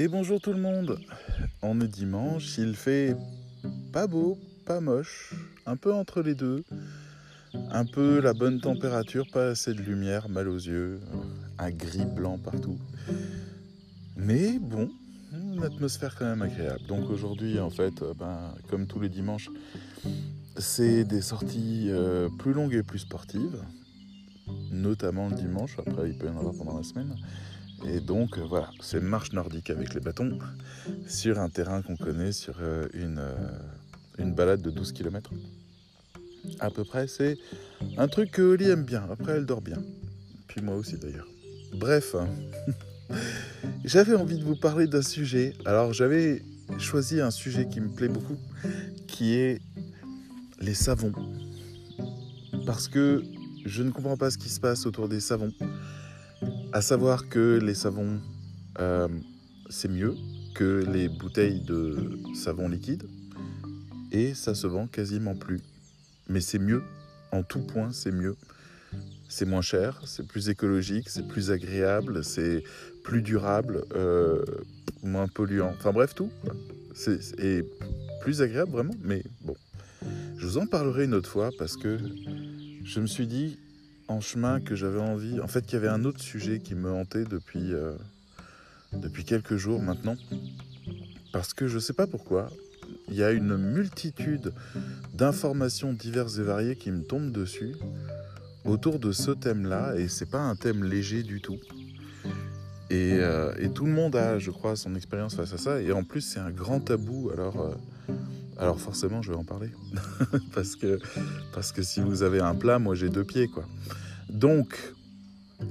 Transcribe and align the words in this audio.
Et 0.00 0.06
bonjour 0.06 0.40
tout 0.40 0.52
le 0.52 0.60
monde. 0.60 1.00
On 1.60 1.80
est 1.80 1.88
dimanche, 1.88 2.56
il 2.56 2.76
fait 2.76 3.16
pas 3.92 4.06
beau, 4.06 4.38
pas 4.64 4.80
moche, 4.80 5.34
un 5.66 5.74
peu 5.74 5.92
entre 5.92 6.22
les 6.22 6.36
deux. 6.36 6.62
Un 7.72 7.84
peu 7.84 8.20
la 8.20 8.32
bonne 8.32 8.60
température, 8.60 9.26
pas 9.32 9.48
assez 9.48 9.74
de 9.74 9.80
lumière, 9.80 10.28
mal 10.28 10.48
aux 10.48 10.56
yeux, 10.56 11.00
un 11.58 11.70
gris 11.72 12.04
blanc 12.04 12.38
partout. 12.38 12.78
Mais 14.16 14.60
bon, 14.60 14.88
une 15.32 15.64
atmosphère 15.64 16.14
quand 16.14 16.26
même 16.26 16.42
agréable. 16.42 16.86
Donc 16.86 17.10
aujourd'hui, 17.10 17.58
en 17.58 17.70
fait, 17.70 18.00
ben, 18.16 18.54
comme 18.70 18.86
tous 18.86 19.00
les 19.00 19.08
dimanches, 19.08 19.50
c'est 20.58 21.02
des 21.02 21.22
sorties 21.22 21.86
euh, 21.88 22.28
plus 22.38 22.52
longues 22.52 22.74
et 22.74 22.84
plus 22.84 23.00
sportives, 23.00 23.64
notamment 24.70 25.28
le 25.28 25.34
dimanche. 25.34 25.76
Après, 25.76 26.08
il 26.08 26.16
peut 26.16 26.28
y 26.28 26.30
en 26.30 26.38
avoir 26.38 26.54
pendant 26.54 26.76
la 26.76 26.84
semaine. 26.84 27.16
Et 27.86 28.00
donc, 28.00 28.38
euh, 28.38 28.42
voilà, 28.42 28.70
c'est 28.80 29.00
marche 29.00 29.32
nordique 29.32 29.70
avec 29.70 29.94
les 29.94 30.00
bâtons 30.00 30.38
sur 31.06 31.38
un 31.38 31.48
terrain 31.48 31.82
qu'on 31.82 31.96
connaît, 31.96 32.32
sur 32.32 32.56
euh, 32.60 32.88
une, 32.92 33.22
une 34.18 34.34
balade 34.34 34.62
de 34.62 34.70
12 34.70 34.92
km. 34.92 35.30
À 36.60 36.70
peu 36.70 36.84
près, 36.84 37.06
c'est 37.06 37.38
un 37.96 38.08
truc 38.08 38.30
que 38.32 38.42
Oli 38.42 38.68
aime 38.68 38.84
bien. 38.84 39.06
Après, 39.10 39.32
elle 39.32 39.46
dort 39.46 39.60
bien. 39.60 39.78
Puis 40.48 40.60
moi 40.62 40.76
aussi 40.76 40.96
d'ailleurs. 40.96 41.28
Bref, 41.74 42.16
j'avais 43.84 44.14
envie 44.14 44.38
de 44.38 44.44
vous 44.44 44.56
parler 44.56 44.86
d'un 44.86 45.02
sujet. 45.02 45.54
Alors, 45.64 45.92
j'avais 45.92 46.42
choisi 46.78 47.20
un 47.20 47.30
sujet 47.30 47.68
qui 47.68 47.80
me 47.80 47.88
plaît 47.88 48.08
beaucoup, 48.08 48.36
qui 49.06 49.34
est 49.34 49.60
les 50.60 50.74
savons. 50.74 51.12
Parce 52.66 52.88
que 52.88 53.22
je 53.64 53.82
ne 53.82 53.90
comprends 53.90 54.16
pas 54.16 54.30
ce 54.30 54.38
qui 54.38 54.48
se 54.48 54.60
passe 54.60 54.86
autour 54.86 55.08
des 55.08 55.20
savons. 55.20 55.52
À 56.72 56.82
savoir 56.82 57.28
que 57.30 57.58
les 57.62 57.74
savons, 57.74 58.20
euh, 58.78 59.08
c'est 59.70 59.88
mieux 59.88 60.14
que 60.54 60.84
les 60.92 61.08
bouteilles 61.08 61.60
de 61.60 62.18
savon 62.34 62.68
liquide. 62.68 63.04
Et 64.12 64.34
ça 64.34 64.54
se 64.54 64.66
vend 64.66 64.86
quasiment 64.86 65.34
plus. 65.34 65.60
Mais 66.28 66.40
c'est 66.40 66.58
mieux. 66.58 66.82
En 67.32 67.42
tout 67.42 67.60
point, 67.60 67.90
c'est 67.92 68.12
mieux. 68.12 68.36
C'est 69.28 69.46
moins 69.46 69.62
cher, 69.62 70.00
c'est 70.04 70.26
plus 70.26 70.48
écologique, 70.50 71.08
c'est 71.08 71.26
plus 71.26 71.50
agréable, 71.50 72.24
c'est 72.24 72.62
plus 73.02 73.22
durable, 73.22 73.84
euh, 73.94 74.42
moins 75.02 75.28
polluant. 75.28 75.72
Enfin 75.78 75.92
bref, 75.92 76.14
tout. 76.14 76.30
C'est, 76.94 77.64
plus 78.20 78.42
agréable 78.42 78.72
vraiment, 78.72 78.94
mais 79.02 79.22
bon. 79.42 79.54
Je 80.36 80.46
vous 80.46 80.58
en 80.58 80.66
parlerai 80.66 81.04
une 81.04 81.14
autre 81.14 81.28
fois 81.28 81.50
parce 81.58 81.76
que 81.76 81.98
je 82.84 83.00
me 83.00 83.06
suis 83.06 83.26
dit 83.26 83.58
en 84.08 84.20
chemin 84.20 84.60
que 84.60 84.74
j'avais 84.74 85.00
envie, 85.00 85.40
en 85.40 85.46
fait 85.46 85.64
qu'il 85.64 85.74
y 85.74 85.76
avait 85.76 85.88
un 85.88 86.04
autre 86.04 86.20
sujet 86.20 86.58
qui 86.60 86.74
me 86.74 86.90
hantait 86.90 87.24
depuis, 87.24 87.72
euh, 87.72 87.92
depuis 88.92 89.24
quelques 89.24 89.56
jours 89.56 89.80
maintenant. 89.82 90.16
Parce 91.32 91.52
que 91.52 91.68
je 91.68 91.76
ne 91.76 91.80
sais 91.80 91.92
pas 91.92 92.06
pourquoi, 92.06 92.50
il 93.08 93.14
y 93.14 93.22
a 93.22 93.32
une 93.32 93.56
multitude 93.56 94.52
d'informations 95.14 95.92
diverses 95.92 96.38
et 96.38 96.42
variées 96.42 96.76
qui 96.76 96.90
me 96.90 97.02
tombent 97.02 97.32
dessus 97.32 97.74
autour 98.64 98.98
de 98.98 99.12
ce 99.12 99.30
thème-là, 99.30 99.94
et 99.96 100.08
c'est 100.08 100.30
pas 100.30 100.40
un 100.40 100.56
thème 100.56 100.84
léger 100.84 101.22
du 101.22 101.40
tout. 101.40 101.58
Et, 102.90 103.18
euh, 103.20 103.52
et, 103.58 103.68
tout 103.68 103.84
le 103.84 103.92
monde 103.92 104.16
a, 104.16 104.38
je 104.38 104.50
crois, 104.50 104.74
son 104.74 104.94
expérience 104.94 105.34
face 105.34 105.52
à 105.52 105.58
ça, 105.58 105.82
et 105.82 105.92
en 105.92 106.04
plus 106.04 106.22
c'est 106.22 106.40
un 106.40 106.50
grand 106.50 106.80
tabou, 106.80 107.30
alors... 107.32 107.60
Euh, 107.60 108.14
alors 108.58 108.80
forcément, 108.80 109.22
je 109.22 109.30
vais 109.30 109.38
en 109.38 109.44
parler. 109.44 109.70
parce, 110.52 110.74
que, 110.74 111.82
si 111.82 112.00
vous 112.00 112.22
avez 112.22 112.40
un 112.40 112.54
plat, 112.54 112.78
moi 112.78 112.94
j'ai 112.94 113.08
deux 113.08 113.24
pieds, 113.24 113.48
quoi. 113.48 113.64
Donc, 114.28 114.76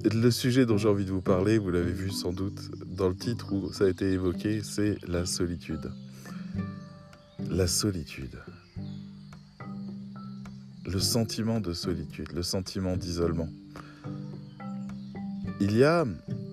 le 0.03 0.31
sujet 0.31 0.65
dont 0.65 0.77
j'ai 0.77 0.87
envie 0.87 1.05
de 1.05 1.11
vous 1.11 1.21
parler, 1.21 1.57
vous 1.57 1.69
l'avez 1.69 1.91
vu 1.91 2.09
sans 2.11 2.31
doute 2.31 2.71
dans 2.85 3.09
le 3.09 3.15
titre 3.15 3.53
où 3.53 3.71
ça 3.73 3.85
a 3.85 3.89
été 3.89 4.11
évoqué, 4.11 4.61
c'est 4.63 4.97
la 5.05 5.25
solitude. 5.25 5.91
La 7.49 7.67
solitude. 7.67 8.37
Le 10.85 10.99
sentiment 10.99 11.59
de 11.59 11.73
solitude, 11.73 12.31
le 12.33 12.43
sentiment 12.43 12.95
d'isolement. 12.95 13.49
Il 15.59 15.75
y 15.75 15.83
a 15.83 16.05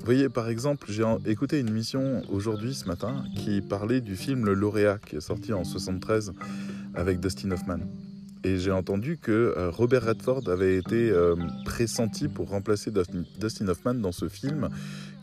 voyez, 0.04 0.28
par 0.28 0.48
exemple, 0.48 0.86
j'ai 0.90 1.04
écouté 1.26 1.58
une 1.60 1.70
mission 1.70 2.22
aujourd'hui, 2.28 2.74
ce 2.74 2.86
matin, 2.86 3.24
qui 3.36 3.62
parlait 3.62 4.00
du 4.02 4.16
film 4.16 4.44
Le 4.44 4.54
Lauréat, 4.54 4.98
qui 4.98 5.16
est 5.16 5.20
sorti 5.20 5.52
en 5.52 5.64
73 5.64 6.34
avec 6.94 7.20
Dustin 7.20 7.50
Hoffman. 7.52 7.78
Et 8.44 8.58
j'ai 8.58 8.70
entendu 8.70 9.16
que 9.16 9.54
euh, 9.56 9.70
Robert 9.70 10.04
Redford 10.04 10.48
avait 10.48 10.76
été 10.76 11.10
euh, 11.10 11.34
pressenti 11.64 12.28
pour 12.28 12.50
remplacer 12.50 12.92
Dustin 13.40 13.68
Hoffman 13.68 13.94
dans 13.94 14.12
ce 14.12 14.28
film, 14.28 14.68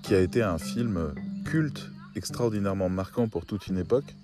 qui 0.01 0.15
a 0.15 0.19
été 0.19 0.41
un 0.41 0.57
film 0.57 1.13
culte, 1.45 1.91
extraordinairement 2.15 2.89
marquant 2.89 3.27
pour 3.27 3.45
toute 3.45 3.67
une 3.67 3.77
époque. 3.77 4.15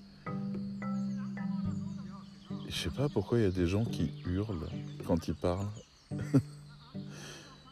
Je 2.68 2.76
sais 2.76 2.90
pas 2.90 3.10
pourquoi 3.10 3.38
il 3.38 3.44
y 3.44 3.48
a 3.48 3.52
des 3.52 3.68
gens 3.68 3.86
qui 3.86 4.12
hurlent 4.26 4.68
quand 5.06 5.28
ils 5.28 5.36
parlent. 5.36 5.70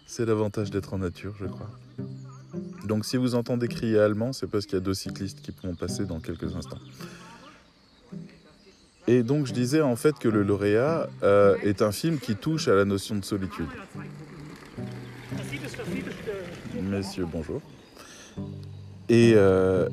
C'est 0.06 0.26
l'avantage 0.26 0.70
d'être 0.70 0.94
en 0.94 1.00
nature, 1.00 1.34
je 1.40 1.46
crois. 1.46 1.72
Donc 2.86 3.06
si 3.06 3.18
vous 3.18 3.36
entendez 3.36 3.68
crier 3.68 4.00
allemand, 4.00 4.34
c'est 4.34 4.48
parce 4.48 4.66
qu'il 4.66 4.76
y 4.76 4.82
a 4.82 4.84
deux 4.84 4.94
cyclistes 4.94 5.42
qui 5.42 5.52
pourront 5.52 5.76
passer 5.76 6.06
dans 6.06 6.20
quelques 6.20 6.56
instants. 6.56 6.80
Et 9.08 9.24
donc 9.24 9.46
je 9.46 9.54
disais 9.54 9.82
en 9.82 9.96
fait 9.96 10.18
que 10.18 10.28
le 10.28 10.44
lauréat 10.44 11.10
euh, 11.24 11.56
est 11.64 11.82
un 11.82 11.92
film 11.92 12.20
qui 12.20 12.36
touche 12.36 12.68
à 12.68 12.76
la 12.76 12.86
notion 12.86 13.16
de 13.16 13.24
solitude. 13.24 13.68
Messieurs, 16.82 17.28
bonjour. 17.32 17.62
Et, 19.10 19.34
euh, 19.36 19.90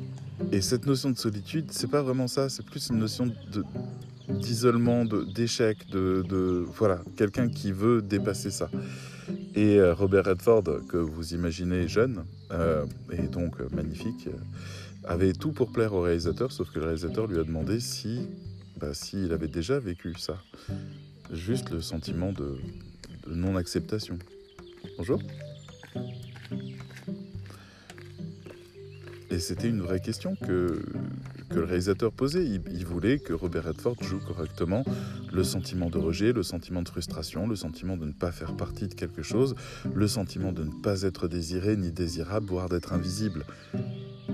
et 0.51 0.61
cette 0.61 0.85
notion 0.85 1.11
de 1.11 1.17
solitude, 1.17 1.67
c'est 1.71 1.89
pas 1.89 2.01
vraiment 2.01 2.27
ça, 2.27 2.49
c'est 2.49 2.65
plus 2.65 2.89
une 2.89 2.97
notion 2.97 3.31
d'isolement, 4.27 5.05
d'échec, 5.05 5.87
de, 5.89 6.23
de, 6.27 6.65
voilà, 6.75 7.01
quelqu'un 7.15 7.49
qui 7.49 7.71
veut 7.71 8.01
dépasser 8.01 8.49
ça. 8.49 8.69
Et 9.55 9.77
euh, 9.77 9.93
Robert 9.93 10.25
Redford, 10.25 10.63
que 10.87 10.97
vous 10.97 11.33
imaginez 11.33 11.87
jeune, 11.87 12.25
euh, 12.51 12.85
et 13.11 13.27
donc 13.27 13.61
euh, 13.61 13.67
magnifique, 13.71 14.27
avait 15.03 15.33
tout 15.33 15.51
pour 15.51 15.71
plaire 15.71 15.93
au 15.93 16.01
réalisateur, 16.01 16.51
sauf 16.51 16.71
que 16.71 16.79
le 16.79 16.85
réalisateur 16.85 17.27
lui 17.27 17.39
a 17.39 17.43
demandé 17.43 17.79
si, 17.79 18.27
bah, 18.77 18.93
s'il 18.93 19.31
avait 19.31 19.47
déjà 19.47 19.79
vécu 19.79 20.15
ça. 20.17 20.37
Juste 21.31 21.69
le 21.69 21.81
sentiment 21.81 22.31
de, 22.31 22.57
de 23.27 23.35
non-acceptation. 23.35 24.17
Bonjour. 24.97 25.21
Et 29.33 29.39
c'était 29.39 29.67
une 29.67 29.81
vraie 29.81 29.99
question 29.99 30.35
que, 30.35 30.85
que 31.49 31.55
le 31.55 31.63
réalisateur 31.63 32.11
posait. 32.11 32.45
Il, 32.45 32.85
voulait 32.85 33.17
que 33.17 33.33
Robert 33.33 33.63
Redford 33.63 33.95
joue 34.03 34.19
correctement 34.19 34.85
le 35.31 35.43
sentiment 35.43 35.89
de 35.89 35.97
rejet, 35.97 36.33
le 36.33 36.43
sentiment 36.43 36.83
de 36.83 36.89
frustration, 36.89 37.47
le 37.47 37.55
sentiment 37.55 37.97
de 37.97 38.05
ne 38.05 38.11
pas 38.11 38.31
faire 38.31 38.55
partie 38.55 38.87
de 38.87 38.93
quelque 38.93 39.23
chose, 39.23 39.55
le 39.91 40.07
sentiment 40.07 40.51
de 40.51 40.63
ne 40.63 40.71
pas 40.83 41.01
être 41.01 41.27
désiré 41.27 41.75
ni 41.77 41.91
désirable, 41.91 42.45
voire 42.45 42.69
d'être 42.69 42.93
invisible. 42.93 43.43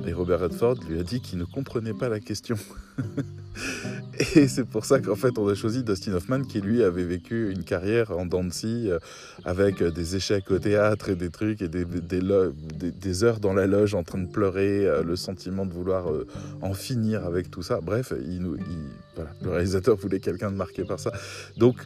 Et 0.07 0.13
Robert 0.13 0.39
Redford 0.39 0.77
lui 0.87 0.99
a 0.99 1.03
dit 1.03 1.19
qu'il 1.19 1.39
ne 1.39 1.45
comprenait 1.45 1.93
pas 1.93 2.09
la 2.09 2.19
question. 2.19 2.55
et 4.35 4.47
c'est 4.47 4.63
pour 4.63 4.85
ça 4.85 4.99
qu'en 4.99 5.15
fait 5.15 5.37
on 5.37 5.47
a 5.47 5.55
choisi 5.55 5.83
Dustin 5.83 6.13
Hoffman 6.13 6.43
qui 6.43 6.61
lui 6.61 6.83
avait 6.83 7.03
vécu 7.03 7.51
une 7.51 7.63
carrière 7.63 8.11
en 8.11 8.25
Dancy 8.25 8.89
euh, 8.89 8.99
avec 9.45 9.83
des 9.83 10.15
échecs 10.15 10.51
au 10.51 10.59
théâtre 10.59 11.09
et 11.09 11.15
des 11.15 11.29
trucs 11.29 11.61
et 11.61 11.67
des, 11.67 13.23
heures 13.23 13.39
dans 13.39 13.53
la 13.53 13.67
loge 13.67 13.95
en 13.95 14.03
train 14.03 14.19
de 14.19 14.29
pleurer, 14.29 14.85
euh, 14.85 15.03
le 15.03 15.15
sentiment 15.15 15.65
de 15.65 15.73
vouloir 15.73 16.11
euh, 16.11 16.27
en 16.61 16.73
finir 16.73 17.25
avec 17.25 17.49
tout 17.49 17.63
ça. 17.63 17.79
Bref, 17.81 18.13
le 18.13 19.49
réalisateur 19.49 19.95
voulait 19.95 20.19
quelqu'un 20.19 20.51
de 20.51 20.55
marqué 20.57 20.83
par 20.83 20.99
ça. 20.99 21.11
Donc, 21.57 21.77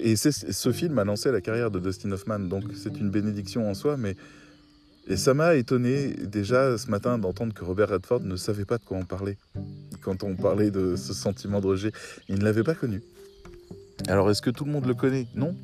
et 0.00 0.16
ce 0.16 0.72
film 0.72 0.98
a 0.98 1.04
lancé 1.04 1.30
la 1.30 1.40
carrière 1.40 1.70
de 1.70 1.78
Dustin 1.78 2.10
Hoffman, 2.10 2.40
donc 2.40 2.64
c'est 2.74 2.98
une 2.98 3.10
bénédiction 3.10 3.70
en 3.70 3.74
soi, 3.74 3.96
mais 3.96 4.16
et 5.06 5.16
ça 5.16 5.34
m'a 5.34 5.54
étonné 5.54 6.14
déjà 6.14 6.78
ce 6.78 6.90
matin 6.90 7.18
d'entendre 7.18 7.52
que 7.52 7.62
Robert 7.64 7.90
Redford 7.90 8.20
ne 8.20 8.36
savait 8.36 8.64
pas 8.64 8.78
de 8.78 8.84
quoi 8.84 8.96
on 8.96 9.04
parlait. 9.04 9.36
Quand 10.00 10.22
on 10.24 10.34
parlait 10.34 10.70
de 10.70 10.96
ce 10.96 11.12
sentiment 11.12 11.60
de 11.60 11.66
rejet, 11.66 11.92
il 12.28 12.38
ne 12.38 12.44
l'avait 12.44 12.62
pas 12.62 12.74
connu. 12.74 13.02
Alors 14.08 14.30
est-ce 14.30 14.40
que 14.40 14.50
tout 14.50 14.64
le 14.64 14.72
monde 14.72 14.86
le 14.86 14.94
connaît? 14.94 15.26
Non. 15.34 15.54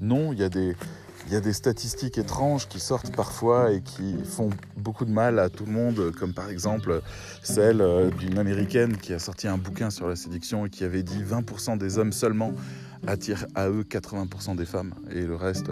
Non, 0.00 0.32
il 0.32 0.38
y, 0.38 0.42
a 0.42 0.48
des, 0.48 0.74
il 1.26 1.32
y 1.32 1.36
a 1.36 1.40
des 1.40 1.52
statistiques 1.52 2.16
étranges 2.16 2.68
qui 2.68 2.80
sortent 2.80 3.14
parfois 3.14 3.70
et 3.70 3.82
qui 3.82 4.16
font 4.24 4.48
beaucoup 4.78 5.04
de 5.04 5.12
mal 5.12 5.38
à 5.38 5.50
tout 5.50 5.66
le 5.66 5.72
monde, 5.72 6.12
comme 6.18 6.32
par 6.32 6.48
exemple 6.48 7.02
celle 7.42 7.82
euh, 7.82 8.10
d'une 8.10 8.38
américaine 8.38 8.96
qui 8.96 9.12
a 9.12 9.18
sorti 9.18 9.46
un 9.46 9.58
bouquin 9.58 9.90
sur 9.90 10.08
la 10.08 10.16
séduction 10.16 10.64
et 10.64 10.70
qui 10.70 10.84
avait 10.84 11.02
dit 11.02 11.22
20% 11.22 11.76
des 11.76 11.98
hommes 11.98 12.12
seulement 12.12 12.54
attirent 13.06 13.46
à 13.54 13.68
eux 13.68 13.82
80% 13.82 14.56
des 14.56 14.66
femmes 14.66 14.94
et 15.10 15.20
le 15.22 15.36
reste... 15.36 15.70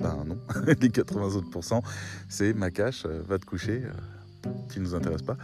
Ben 0.00 0.24
non, 0.26 0.38
les 0.80 0.90
80 0.90 1.36
autres 1.36 1.60
c'est 2.28 2.52
ma 2.54 2.70
cache, 2.70 3.04
euh, 3.06 3.22
va 3.26 3.38
te 3.38 3.46
coucher, 3.46 3.82
euh, 3.84 4.50
qui 4.70 4.80
ne 4.80 4.84
nous 4.84 4.94
intéresse 4.94 5.22
pas. 5.22 5.36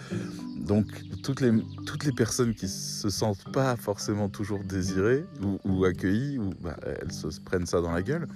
Donc 0.57 0.87
toutes 1.23 1.41
les, 1.41 1.53
toutes 1.87 2.05
les 2.05 2.13
personnes 2.13 2.55
qui 2.55 2.69
se 2.69 3.09
sentent 3.11 3.51
pas 3.53 3.77
forcément 3.77 4.29
toujours 4.29 4.65
désirées 4.65 5.25
ou, 5.65 5.85
accueillies, 5.85 6.39
ou, 6.39 6.51
bah, 6.61 6.77
elles 6.85 7.13
se 7.13 7.29
prennent 7.41 7.67
ça 7.67 7.81
dans 7.81 7.93
la 7.93 8.03
gueule. 8.03 8.27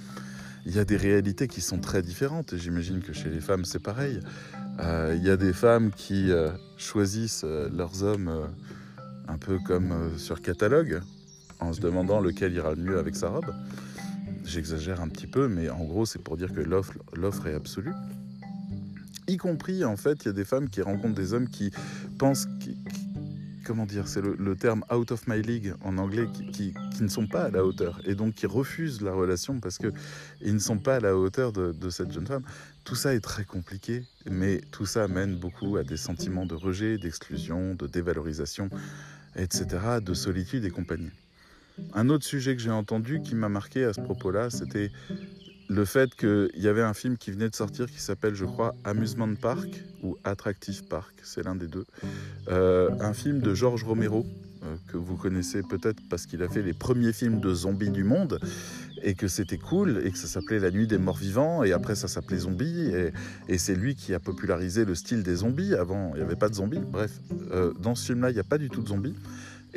il 0.66 0.74
y 0.74 0.78
a 0.78 0.84
des 0.84 0.96
réalités 0.96 1.48
qui 1.48 1.60
sont 1.60 1.78
très 1.78 2.00
différentes. 2.00 2.56
J'imagine 2.56 3.00
que 3.00 3.12
chez 3.12 3.28
les 3.28 3.40
femmes, 3.40 3.64
c'est 3.64 3.82
pareil. 3.82 4.20
Euh, 4.80 5.14
il 5.16 5.24
y 5.24 5.30
a 5.30 5.36
des 5.36 5.52
femmes 5.52 5.90
qui 5.90 6.30
choisissent 6.76 7.44
leurs 7.44 8.02
hommes 8.02 8.48
un 9.28 9.36
peu 9.36 9.58
comme 9.58 10.16
sur 10.16 10.40
catalogue, 10.40 11.00
en 11.60 11.72
se 11.72 11.80
demandant 11.80 12.20
lequel 12.20 12.54
ira 12.54 12.74
le 12.74 12.82
mieux 12.82 12.98
avec 12.98 13.16
sa 13.16 13.28
robe. 13.28 13.52
J'exagère 14.44 15.00
un 15.00 15.08
petit 15.08 15.26
peu, 15.26 15.48
mais 15.48 15.70
en 15.70 15.84
gros, 15.84 16.04
c'est 16.04 16.18
pour 16.18 16.36
dire 16.36 16.52
que 16.52 16.60
l'offre 16.60 17.46
est 17.46 17.54
absolue. 17.54 17.94
Y 19.26 19.38
compris, 19.38 19.84
en 19.84 19.96
fait, 19.96 20.24
il 20.24 20.26
y 20.26 20.28
a 20.28 20.34
des 20.34 20.44
femmes 20.44 20.68
qui 20.68 20.82
rencontrent 20.82 21.14
des 21.14 21.32
hommes 21.32 21.48
qui 21.48 21.70
pensent, 22.18 22.46
comment 23.64 23.86
dire, 23.86 24.06
c'est 24.06 24.20
le, 24.20 24.54
terme 24.54 24.84
out 24.92 25.12
of 25.12 25.26
my 25.26 25.40
league 25.40 25.74
en 25.80 25.96
anglais, 25.96 26.28
qui, 26.52 26.74
ne 27.00 27.08
sont 27.08 27.26
pas 27.26 27.44
à 27.44 27.50
la 27.50 27.64
hauteur 27.64 28.00
et 28.04 28.14
donc 28.14 28.34
qui 28.34 28.46
refusent 28.46 29.00
la 29.00 29.12
relation 29.12 29.60
parce 29.60 29.78
qu'ils 29.78 30.54
ne 30.54 30.58
sont 30.58 30.78
pas 30.78 30.96
à 30.96 31.00
la 31.00 31.16
hauteur 31.16 31.52
de, 31.52 31.90
cette 31.90 32.12
jeune 32.12 32.26
femme. 32.26 32.44
Tout 32.84 32.94
ça 32.94 33.14
est 33.14 33.20
très 33.20 33.44
compliqué, 33.44 34.04
mais 34.30 34.60
tout 34.70 34.84
ça 34.84 35.04
amène 35.04 35.36
beaucoup 35.36 35.78
à 35.78 35.84
des 35.84 35.96
sentiments 35.96 36.44
de 36.44 36.54
rejet, 36.54 36.98
d'exclusion, 36.98 37.74
de 37.74 37.86
dévalorisation, 37.86 38.68
etc., 39.36 39.64
de 40.02 40.12
solitude 40.12 40.66
et 40.66 40.70
compagnie. 40.70 41.10
Un 41.94 42.08
autre 42.08 42.24
sujet 42.24 42.54
que 42.56 42.62
j'ai 42.62 42.70
entendu 42.70 43.20
qui 43.22 43.34
m'a 43.34 43.48
marqué 43.48 43.84
à 43.84 43.92
ce 43.92 44.00
propos-là, 44.00 44.50
c'était 44.50 44.90
le 45.68 45.84
fait 45.84 46.14
qu'il 46.14 46.50
y 46.56 46.68
avait 46.68 46.82
un 46.82 46.94
film 46.94 47.16
qui 47.16 47.30
venait 47.30 47.48
de 47.48 47.54
sortir 47.54 47.86
qui 47.86 48.00
s'appelle, 48.00 48.34
je 48.34 48.44
crois, 48.44 48.74
Amusement 48.84 49.34
Park 49.34 49.82
ou 50.02 50.16
Attractive 50.24 50.84
Park, 50.84 51.14
c'est 51.22 51.42
l'un 51.42 51.56
des 51.56 51.66
deux. 51.66 51.86
Euh, 52.48 52.90
un 53.00 53.14
film 53.14 53.40
de 53.40 53.54
George 53.54 53.82
Romero, 53.82 54.26
euh, 54.64 54.76
que 54.88 54.96
vous 54.96 55.16
connaissez 55.16 55.62
peut-être 55.62 56.00
parce 56.08 56.26
qu'il 56.26 56.42
a 56.42 56.48
fait 56.48 56.62
les 56.62 56.72
premiers 56.72 57.12
films 57.12 57.40
de 57.40 57.54
zombies 57.54 57.90
du 57.90 58.04
monde 58.04 58.38
et 59.02 59.14
que 59.14 59.28
c'était 59.28 59.58
cool 59.58 60.00
et 60.04 60.10
que 60.10 60.16
ça 60.16 60.26
s'appelait 60.26 60.58
La 60.58 60.70
Nuit 60.70 60.86
des 60.86 60.96
Morts 60.96 61.18
Vivants 61.18 61.64
et 61.64 61.72
après 61.72 61.94
ça 61.94 62.08
s'appelait 62.08 62.38
Zombies 62.38 62.90
et, 63.48 63.58
c'est 63.58 63.74
lui 63.74 63.94
qui 63.94 64.14
a 64.14 64.20
popularisé 64.20 64.84
le 64.84 64.94
style 64.94 65.22
des 65.22 65.36
zombies. 65.36 65.74
Avant, 65.74 66.12
il 66.14 66.18
n'y 66.18 66.22
avait 66.22 66.36
pas 66.36 66.48
de 66.48 66.54
zombies. 66.54 66.80
Bref, 66.80 67.20
euh, 67.50 67.72
dans 67.80 67.94
ce 67.94 68.06
film-là, 68.06 68.30
il 68.30 68.34
n'y 68.34 68.40
a 68.40 68.44
pas 68.44 68.58
du 68.58 68.70
tout 68.70 68.82
de 68.82 68.88
zombies. 68.88 69.14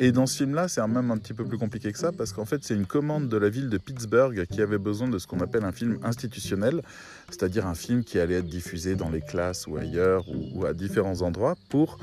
Et 0.00 0.12
dans 0.12 0.26
ce 0.26 0.36
film-là, 0.36 0.68
c'est 0.68 0.86
même 0.86 1.10
un 1.10 1.18
petit 1.18 1.34
peu 1.34 1.44
plus 1.44 1.58
compliqué 1.58 1.90
que 1.90 1.98
ça, 1.98 2.12
parce 2.12 2.32
qu'en 2.32 2.44
fait, 2.44 2.62
c'est 2.62 2.74
une 2.74 2.86
commande 2.86 3.28
de 3.28 3.36
la 3.36 3.48
ville 3.48 3.68
de 3.68 3.78
Pittsburgh 3.78 4.46
qui 4.46 4.62
avait 4.62 4.78
besoin 4.78 5.08
de 5.08 5.18
ce 5.18 5.26
qu'on 5.26 5.40
appelle 5.40 5.64
un 5.64 5.72
film 5.72 5.98
institutionnel, 6.04 6.82
c'est-à-dire 7.30 7.66
un 7.66 7.74
film 7.74 8.04
qui 8.04 8.20
allait 8.20 8.36
être 8.36 8.46
diffusé 8.46 8.94
dans 8.94 9.10
les 9.10 9.20
classes 9.20 9.66
ou 9.66 9.76
ailleurs, 9.76 10.24
ou, 10.54 10.64
à 10.64 10.72
différents 10.72 11.22
endroits, 11.22 11.56
pour, 11.68 11.98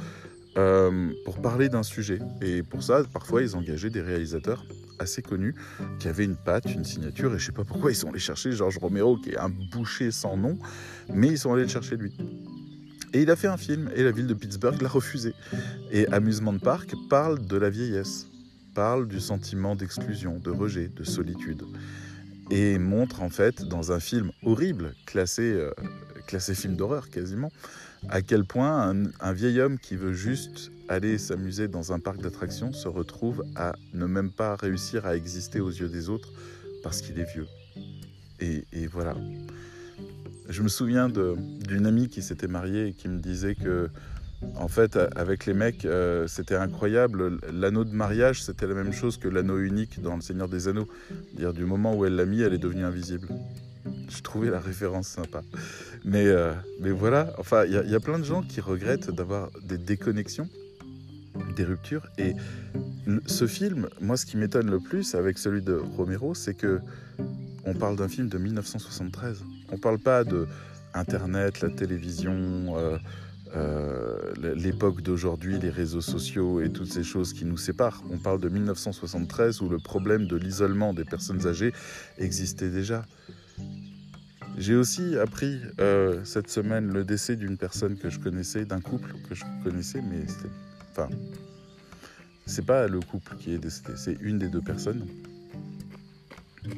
euh, 0.58 1.10
pour 1.24 1.42
parler 1.42 1.70
d'un 1.70 1.84
sujet. 1.84 2.20
Et 2.42 2.64
pour 2.64 2.84
ça, 2.84 3.02
parfois, 3.14 3.42
ils 3.42 3.56
engageaient 3.56 3.90
des 3.90 4.02
réalisateurs 4.02 4.66
assez 5.00 5.22
connus, 5.22 5.56
qui 6.00 6.10
avaient 6.10 6.26
une 6.26 6.36
patte, 6.36 6.66
une 6.66 6.84
signature, 6.84 7.34
et 7.34 7.40
je 7.40 7.46
sais 7.46 7.54
pas 7.54 7.64
pourquoi 7.64 7.92
ils 7.92 7.96
sont 7.96 8.10
allés 8.10 8.20
chercher 8.20 8.52
Georges 8.52 8.78
Romero, 8.78 9.16
qui 9.16 9.32
est 9.32 9.38
un 9.38 9.50
boucher 9.72 10.12
sans 10.12 10.36
nom, 10.36 10.58
mais 11.14 11.30
ils 11.30 11.38
sont 11.38 11.54
allés 11.54 11.64
le 11.64 11.70
chercher 11.70 11.96
lui. 11.96 12.12
Et 13.16 13.22
il 13.22 13.32
a 13.32 13.38
fait 13.38 13.48
un 13.48 13.56
film 13.56 13.90
et 13.96 14.04
la 14.04 14.12
ville 14.12 14.28
de 14.28 14.34
Pittsburgh 14.34 14.82
l'a 14.82 14.90
refusé. 14.90 15.34
Et 15.90 16.06
Amusement 16.08 16.58
Park 16.58 16.94
parle 17.10 17.48
de 17.48 17.56
la 17.56 17.70
vieillesse, 17.70 18.28
parle 18.74 19.08
du 19.08 19.22
sentiment 19.22 19.74
d'exclusion, 19.78 20.38
de 20.38 20.52
rejet, 20.52 20.90
de 20.94 21.06
solitude. 21.06 21.64
Et 22.52 22.78
montre 22.78 23.24
en 23.24 23.30
fait 23.30 23.64
dans 23.64 23.94
un 23.94 24.02
film 24.02 24.32
horrible, 24.44 24.94
classé, 25.06 25.44
euh, 25.44 25.72
film 26.54 26.76
d'horreur 26.76 27.10
quasiment, 27.10 27.54
à 28.10 28.22
quel 28.22 28.44
point 28.44 28.94
un, 29.22 29.32
vieil 29.32 29.62
homme 29.62 29.80
qui 29.80 29.96
veut 29.96 30.12
juste 30.12 30.70
aller 30.90 31.18
s'amuser 31.18 31.70
dans 31.70 31.94
un 31.94 32.00
parc 32.00 32.18
d'attractions 32.22 32.74
se 32.74 32.90
retrouve 32.90 33.46
à 33.56 33.78
ne 33.94 34.08
même 34.08 34.30
pas 34.30 34.58
réussir 34.58 35.06
à 35.06 35.16
exister 35.16 35.62
aux 35.62 35.72
yeux 35.72 35.88
des 35.88 36.10
autres 36.10 36.34
parce 36.84 37.02
qu'il 37.02 37.18
est 37.18 37.34
vieux. 37.34 37.48
Et 38.42 38.88
voilà. 38.88 39.16
Je 40.48 40.62
me 40.62 40.68
souviens 40.68 41.10
d'une 41.10 41.86
amie 41.86 42.08
qui 42.08 42.22
s'était 42.22 42.48
mariée 42.48 42.88
et 42.88 42.94
qui 42.94 43.08
me 43.08 43.20
disait 43.20 43.56
que, 43.56 43.90
en 44.56 44.68
fait, 44.68 44.98
avec 45.16 45.46
les 45.46 45.54
mecs, 45.54 45.86
euh, 45.86 46.28
c'était 46.28 46.56
incroyable. 46.56 47.40
L'anneau 47.52 47.84
de 47.84 47.94
mariage, 47.94 48.44
c'était 48.44 48.68
la 48.68 48.76
même 48.76 48.94
chose 48.94 49.18
que 49.18 49.28
l'anneau 49.28 49.58
unique 49.58 50.02
dans 50.02 50.16
Le 50.16 50.22
Seigneur 50.22 50.48
des 50.48 50.68
Anneaux. 50.68 50.88
Dire 51.34 51.54
du 51.54 51.66
moment 51.66 51.96
où 51.96 52.06
elle 52.06 52.16
l'a 52.16 52.26
mis, 52.26 52.42
elle 52.42 52.54
est 52.54 52.60
devenue 52.60 52.84
invisible. 52.84 53.28
Je 54.10 54.22
trouvais 54.22 54.50
la 54.52 54.60
référence 54.60 55.08
sympa. 55.08 55.42
Mais, 56.04 56.28
euh, 56.28 56.54
mais 56.80 56.92
voilà, 56.92 57.34
enfin, 57.40 57.66
il 57.66 57.72
y, 57.72 57.92
y, 57.92 57.96
a 57.96 58.00
plein 58.00 58.20
de 58.20 58.24
gens 58.24 58.44
qui 58.44 58.62
regrettent 58.62 59.10
d'avoir 59.10 59.50
des 59.64 59.78
déconnexions, 59.80 60.48
des 61.56 61.64
ruptures. 61.64 62.08
Et 62.18 62.34
ce 63.26 63.48
film, 63.48 63.90
moi, 64.00 64.16
ce 64.16 64.26
qui 64.26 64.38
m'étonne 64.38 64.70
le 64.70 64.80
plus 64.80 65.16
avec 65.16 65.38
celui 65.38 65.62
de 65.62 65.74
Romero, 65.74 66.36
c'est 66.36 66.54
que 66.54 66.80
on 67.66 67.74
parle 67.74 67.96
d'un 67.96 68.08
film 68.08 68.30
de 68.30 68.38
1973. 68.38 69.44
On 69.70 69.76
ne 69.76 69.80
parle 69.80 70.00
pas 70.00 70.24
de 70.24 70.48
Internet, 70.94 71.62
la 71.62 71.70
télévision, 71.70 72.78
euh, 72.78 72.98
euh, 73.56 74.34
l'époque 74.56 75.02
d'aujourd'hui, 75.02 75.60
les 75.60 75.70
réseaux 75.70 76.02
sociaux 76.02 76.62
et 76.62 76.70
toutes 76.70 76.92
ces 76.92 77.04
choses 77.04 77.34
qui 77.34 77.46
nous 77.46 77.58
séparent. 77.58 78.02
On 78.10 78.18
parle 78.18 78.40
de 78.40 78.50
1973 78.50 79.62
où 79.62 79.70
le 79.70 79.78
problème 79.78 80.28
de 80.28 80.36
l'isolement 80.36 80.94
des 80.94 81.06
personnes 81.06 81.46
âgées 81.48 81.74
existait 82.18 82.70
déjà. 82.70 83.06
J'ai 84.58 84.76
aussi 84.76 85.18
appris 85.18 85.60
euh, 85.82 86.24
cette 86.24 86.50
semaine 86.50 86.92
le 86.94 87.04
décès 87.04 87.36
d'une 87.36 87.58
personne 87.58 87.98
que 87.98 88.10
je 88.10 88.20
connaissais, 88.20 88.66
d'un 88.66 88.80
couple 88.80 89.14
que 89.28 89.36
je 89.36 89.44
connaissais, 89.64 90.02
mais 90.02 90.26
c'était. 90.28 90.54
Enfin. 90.92 91.10
C'est 92.48 92.66
pas 92.66 92.88
le 92.88 93.00
couple 93.00 93.36
qui 93.38 93.54
est 93.54 93.58
décédé, 93.58 93.94
c'est 93.98 94.18
une 94.22 94.38
des 94.38 94.50
deux 94.50 94.62
personnes. 94.62 95.08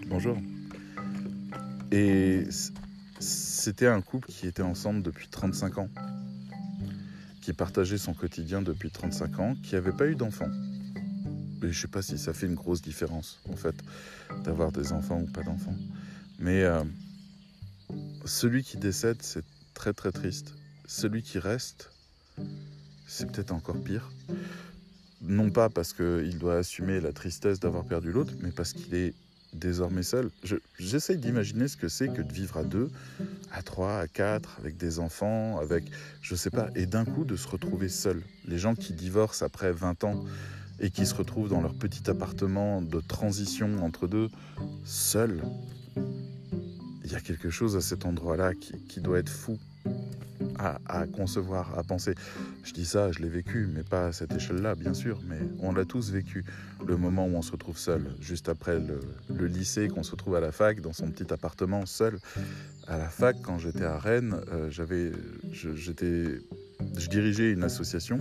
Bonjour. 0.07 0.38
Et 1.92 2.44
c'était 3.19 3.88
un 3.88 4.01
couple 4.01 4.30
qui 4.30 4.48
était 4.48 4.62
ensemble 4.62 5.01
depuis 5.01 5.28
35 5.28 5.78
ans, 5.78 5.89
qui 7.42 7.54
partageait 7.54 7.98
son 7.98 8.13
quotidien 8.13 8.62
depuis 8.62 8.92
35 8.92 9.39
ans, 9.39 9.56
qui 9.63 9.75
n'avait 9.75 9.92
pas 9.92 10.07
eu 10.07 10.16
d'enfants. 10.16 10.51
Et 11.63 11.72
je 11.72 11.80
sais 11.80 11.88
pas 11.88 12.01
si 12.01 12.18
ça 12.18 12.34
fait 12.34 12.45
une 12.45 12.56
grosse 12.56 12.81
différence, 12.81 13.39
en 13.50 13.56
fait, 13.56 13.75
d'avoir 14.44 14.72
des 14.72 14.92
enfants 14.92 15.22
ou 15.22 15.25
pas 15.25 15.44
d'enfants. 15.44 15.75
Mais 16.39 16.63
euh, 16.63 16.84
celui 18.25 18.63
qui 18.63 18.78
décède, 18.78 19.18
c'est 19.22 19.44
très 19.74 19.94
très 19.94 20.12
triste. 20.12 20.54
Celui 20.86 21.24
qui 21.24 21.39
reste, 21.39 21.89
c'est 23.07 23.31
peut-être 23.31 23.51
encore 23.51 23.81
pire. 23.81 24.12
Non 25.22 25.50
pas 25.50 25.69
parce 25.69 25.94
qu'il 25.94 26.38
doit 26.38 26.57
assumer 26.57 27.01
la 27.01 27.12
tristesse 27.12 27.60
d'avoir 27.60 27.86
perdu 27.86 28.12
l'autre, 28.12 28.34
mais 28.42 28.51
parce 28.51 28.74
qu'il 28.74 28.94
est 28.94 29.16
désormais 29.54 30.04
seul. 30.04 30.30
J'essaye 30.80 31.18
d'imaginer 31.18 31.68
ce 31.68 31.78
que 31.78 31.88
c'est 31.88 32.10
que 32.10 32.22
de 32.22 32.32
vivre 32.32 32.58
à 32.58 32.64
deux, 32.64 32.90
à 33.52 33.62
trois, 33.62 34.00
à 34.00 34.08
quatre, 34.08 34.58
avec 34.60 34.77
des 34.77 35.00
enfants, 35.00 35.60
avec, 35.60 35.86
je 36.22 36.36
sais 36.36 36.50
pas, 36.50 36.70
et 36.75 36.86
d'un 36.86 37.06
coup 37.06 37.25
de 37.25 37.36
se 37.36 37.48
retrouver 37.48 37.89
seul. 37.89 38.22
Les 38.46 38.58
gens 38.58 38.75
qui 38.75 38.94
divorcent 38.94 39.44
après 39.44 39.72
20 39.72 40.04
ans 40.04 40.24
et 40.80 40.92
qui 40.92 41.06
se 41.06 41.16
retrouvent 41.16 41.50
dans 41.50 41.62
leur 41.62 41.74
petit 41.74 42.10
appartement 42.10 42.82
de 42.82 43.00
transition 43.00 43.84
entre 43.84 44.08
deux, 44.08 44.30
seuls. 44.86 45.42
Il 47.04 47.12
y 47.12 47.16
a 47.16 47.22
quelque 47.22 47.50
chose 47.50 47.75
à 47.75 47.82
cet 47.82 48.06
endroit-là 48.06 48.54
qui, 48.54 48.74
qui 48.88 49.01
doit 49.01 49.20
être 49.20 49.30
fou 49.30 49.58
à, 50.60 51.06
concevoir, 51.08 51.77
à 51.77 51.84
penser. 51.84 52.13
Je 52.63 52.74
dis 52.74 52.86
ça, 52.86 53.12
je 53.12 53.20
l'ai 53.20 53.29
vécu, 53.29 53.70
mais 53.74 53.84
pas 53.84 54.08
à 54.08 54.12
cette 54.12 54.34
échelle-là, 54.34 54.75
bien 54.75 54.94
sûr, 54.94 55.20
mais 55.27 55.39
on 55.60 55.72
l'a 55.72 55.86
tous 55.86 56.12
vécu. 56.12 56.46
Le 56.86 56.98
moment 56.98 57.25
où 57.25 57.36
on 57.36 57.41
se 57.41 57.51
retrouve 57.51 57.77
seul, 57.77 58.06
juste 58.20 58.50
après 58.50 58.79
le, 58.79 59.46
lycée, 59.46 59.88
qu'on 59.88 60.03
se 60.03 60.12
retrouve 60.12 60.36
à 60.36 60.39
la 60.39 60.51
fac, 60.51 60.82
dans 60.82 60.94
son 60.94 61.10
petit 61.10 61.32
appartement, 61.32 61.86
seul. 61.86 62.20
À 62.88 62.98
la 62.98 63.10
fac, 63.10 63.38
quand 63.41 63.60
j'étais 63.60 63.84
à 63.84 63.98
Rennes, 63.98 64.38
euh, 64.51 64.70
j'avais, 64.70 65.12
j'étais, 65.51 66.39
je 66.98 67.08
dirigeais 67.10 67.51
une 67.51 67.63
association 67.63 68.20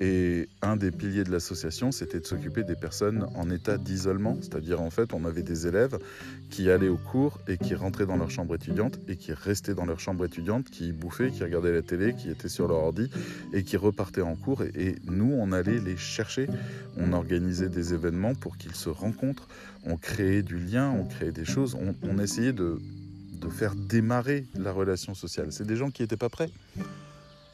et 0.00 0.48
un 0.62 0.76
des 0.76 0.90
piliers 0.90 1.24
de 1.24 1.30
l'association, 1.30 1.92
c'était 1.92 2.20
de 2.20 2.26
s'occuper 2.26 2.64
des 2.64 2.74
personnes 2.74 3.26
en 3.36 3.50
état 3.50 3.78
d'isolement. 3.78 4.36
C'est-à-dire, 4.40 4.80
en 4.80 4.90
fait, 4.90 5.12
on 5.14 5.24
avait 5.24 5.42
des 5.42 5.66
élèves 5.66 5.98
qui 6.50 6.70
allaient 6.70 6.88
au 6.88 6.96
cours 6.96 7.40
et 7.46 7.58
qui 7.58 7.74
rentraient 7.74 8.06
dans 8.06 8.16
leur 8.16 8.30
chambre 8.30 8.54
étudiante 8.54 8.98
et 9.08 9.16
qui 9.16 9.32
restaient 9.32 9.74
dans 9.74 9.86
leur 9.86 10.00
chambre 10.00 10.24
étudiante, 10.24 10.70
qui 10.70 10.92
bouffaient, 10.92 11.30
qui 11.30 11.42
regardaient 11.44 11.72
la 11.72 11.82
télé, 11.82 12.14
qui 12.14 12.28
étaient 12.28 12.48
sur 12.48 12.68
leur 12.68 12.78
ordi 12.78 13.08
et 13.52 13.62
qui 13.62 13.76
repartaient 13.76 14.22
en 14.22 14.34
cours. 14.34 14.62
Et, 14.62 14.96
nous, 15.04 15.32
on 15.32 15.52
allait 15.52 15.78
les 15.78 15.96
chercher. 15.96 16.48
On 16.96 17.12
organisait 17.12 17.68
des 17.68 17.94
événements 17.94 18.34
pour 18.34 18.56
qu'ils 18.56 18.74
se 18.74 18.88
rencontrent. 18.88 19.48
On 19.84 19.96
créait 19.96 20.42
du 20.42 20.58
lien, 20.58 20.90
on 20.90 21.04
créait 21.04 21.32
des 21.32 21.44
choses. 21.44 21.76
On, 22.02 22.18
essayait 22.18 22.52
de, 22.52 22.80
faire 23.50 23.74
démarrer 23.74 24.46
la 24.54 24.72
relation 24.72 25.14
sociale. 25.14 25.52
C'est 25.52 25.66
des 25.66 25.76
gens 25.76 25.90
qui 25.90 26.02
n'étaient 26.02 26.16
pas 26.16 26.30
prêts. 26.30 26.50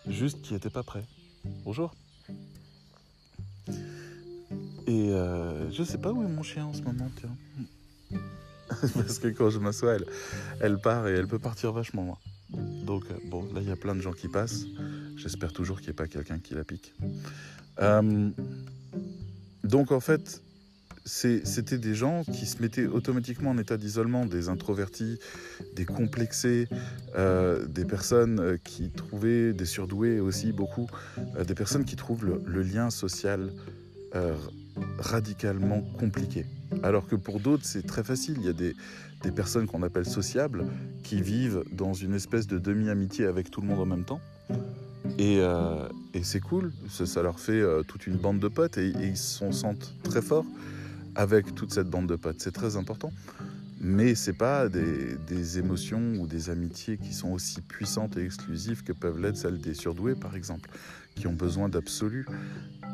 Juste 0.08 0.40
qui 0.42 0.54
n'étaient 0.54 0.70
pas 0.70 0.84
prêts. 0.84 1.04
Bonjour. 1.64 1.92
Et 4.86 5.12
euh, 5.12 5.70
je 5.70 5.82
sais 5.82 5.98
pas 5.98 6.12
où 6.12 6.22
est 6.22 6.28
mon 6.28 6.42
chien 6.42 6.66
en 6.66 6.72
ce 6.72 6.82
moment, 6.82 7.10
tiens. 7.16 7.36
Parce 8.94 9.18
que 9.18 9.28
quand 9.28 9.50
je 9.50 9.58
m'assois, 9.58 9.96
elle, 10.60 10.78
part 10.78 11.08
et 11.08 11.12
elle 11.12 11.26
peut 11.26 11.38
partir 11.38 11.72
vachement 11.72 12.04
loin. 12.04 12.18
Donc, 12.84 13.04
euh, 13.10 13.14
bon, 13.26 13.44
là, 13.52 13.60
il 13.60 13.68
y 13.68 13.72
a 13.72 13.76
plein 13.76 13.94
de 13.94 14.00
gens 14.00 14.12
qui 14.12 14.28
passent. 14.28 14.64
J'espère 15.16 15.52
toujours 15.52 15.78
qu'il 15.78 15.88
n'y 15.88 15.92
ait 15.92 15.94
pas 15.94 16.06
quelqu'un 16.06 16.38
qui 16.38 16.54
la 16.54 16.64
pique. 16.64 16.94
Euh, 17.80 18.30
donc, 19.64 19.92
en 19.92 20.00
fait, 20.00 20.42
c'était 21.04 21.78
des 21.78 21.94
gens 21.94 22.24
qui 22.24 22.46
se 22.46 22.62
mettaient 22.62 22.86
automatiquement 22.86 23.50
en 23.50 23.58
état 23.58 23.76
d'isolement, 23.76 24.26
des 24.26 24.48
introvertis, 24.48 25.18
des 25.74 25.84
complexés, 25.84 26.68
euh, 27.16 27.66
des 27.66 27.84
personnes 27.84 28.58
qui 28.64 28.90
trouvaient, 28.90 29.52
des 29.52 29.66
surdoués 29.66 30.20
aussi 30.20 30.52
beaucoup, 30.52 30.88
des 31.46 31.54
personnes 31.54 31.84
qui 31.84 31.96
trouvent 31.96 32.24
le, 32.24 32.62
lien 32.62 32.90
social 32.90 33.52
radicalement 34.98 35.82
compliqué. 35.98 36.46
Alors 36.82 37.06
que 37.06 37.16
pour 37.16 37.40
d'autres, 37.40 37.64
c'est 37.64 37.86
très 37.86 38.04
facile. 38.04 38.36
Il 38.38 38.46
y 38.46 38.48
a 38.48 38.52
des, 38.52 38.74
des 39.22 39.32
personnes 39.32 39.66
qu'on 39.66 39.82
appelle 39.82 40.06
sociables 40.06 40.64
qui 41.02 41.20
vivent 41.20 41.64
dans 41.72 41.92
une 41.92 42.14
espèce 42.14 42.46
de 42.46 42.58
demi-amitié 42.58 43.26
avec 43.26 43.50
tout 43.50 43.60
le 43.60 43.66
monde 43.66 43.80
en 43.80 43.86
même 43.86 44.04
temps. 44.04 44.20
Et, 45.18 45.40
et 46.14 46.22
c'est 46.22 46.40
cool, 46.40 46.72
ça, 46.88 47.22
leur 47.22 47.40
fait 47.40 47.62
toute 47.88 48.06
une 48.06 48.16
bande 48.16 48.38
de 48.38 48.48
potes 48.48 48.78
et, 48.78 48.92
ils 49.00 49.16
se 49.16 49.50
sentent 49.50 49.94
très 50.02 50.22
forts 50.22 50.46
avec 51.14 51.54
toute 51.54 51.72
cette 51.72 51.88
bande 51.88 52.06
de 52.06 52.16
potes. 52.16 52.36
C'est 52.38 52.52
très 52.52 52.76
important. 52.76 53.12
Mais 53.82 54.14
ce 54.14 54.30
n'est 54.30 54.36
pas 54.36 54.68
des, 54.68 55.58
émotions 55.58 56.12
ou 56.18 56.26
des 56.26 56.50
amitiés 56.50 56.98
qui 56.98 57.14
sont 57.14 57.30
aussi 57.30 57.62
puissantes 57.62 58.18
et 58.18 58.24
exclusives 58.24 58.84
que 58.84 58.92
peuvent 58.92 59.18
l'être 59.18 59.38
celles 59.38 59.58
des 59.58 59.72
surdoués, 59.72 60.14
par 60.14 60.36
exemple, 60.36 60.68
qui 61.14 61.26
ont 61.26 61.32
besoin 61.32 61.70
d'absolu. 61.70 62.26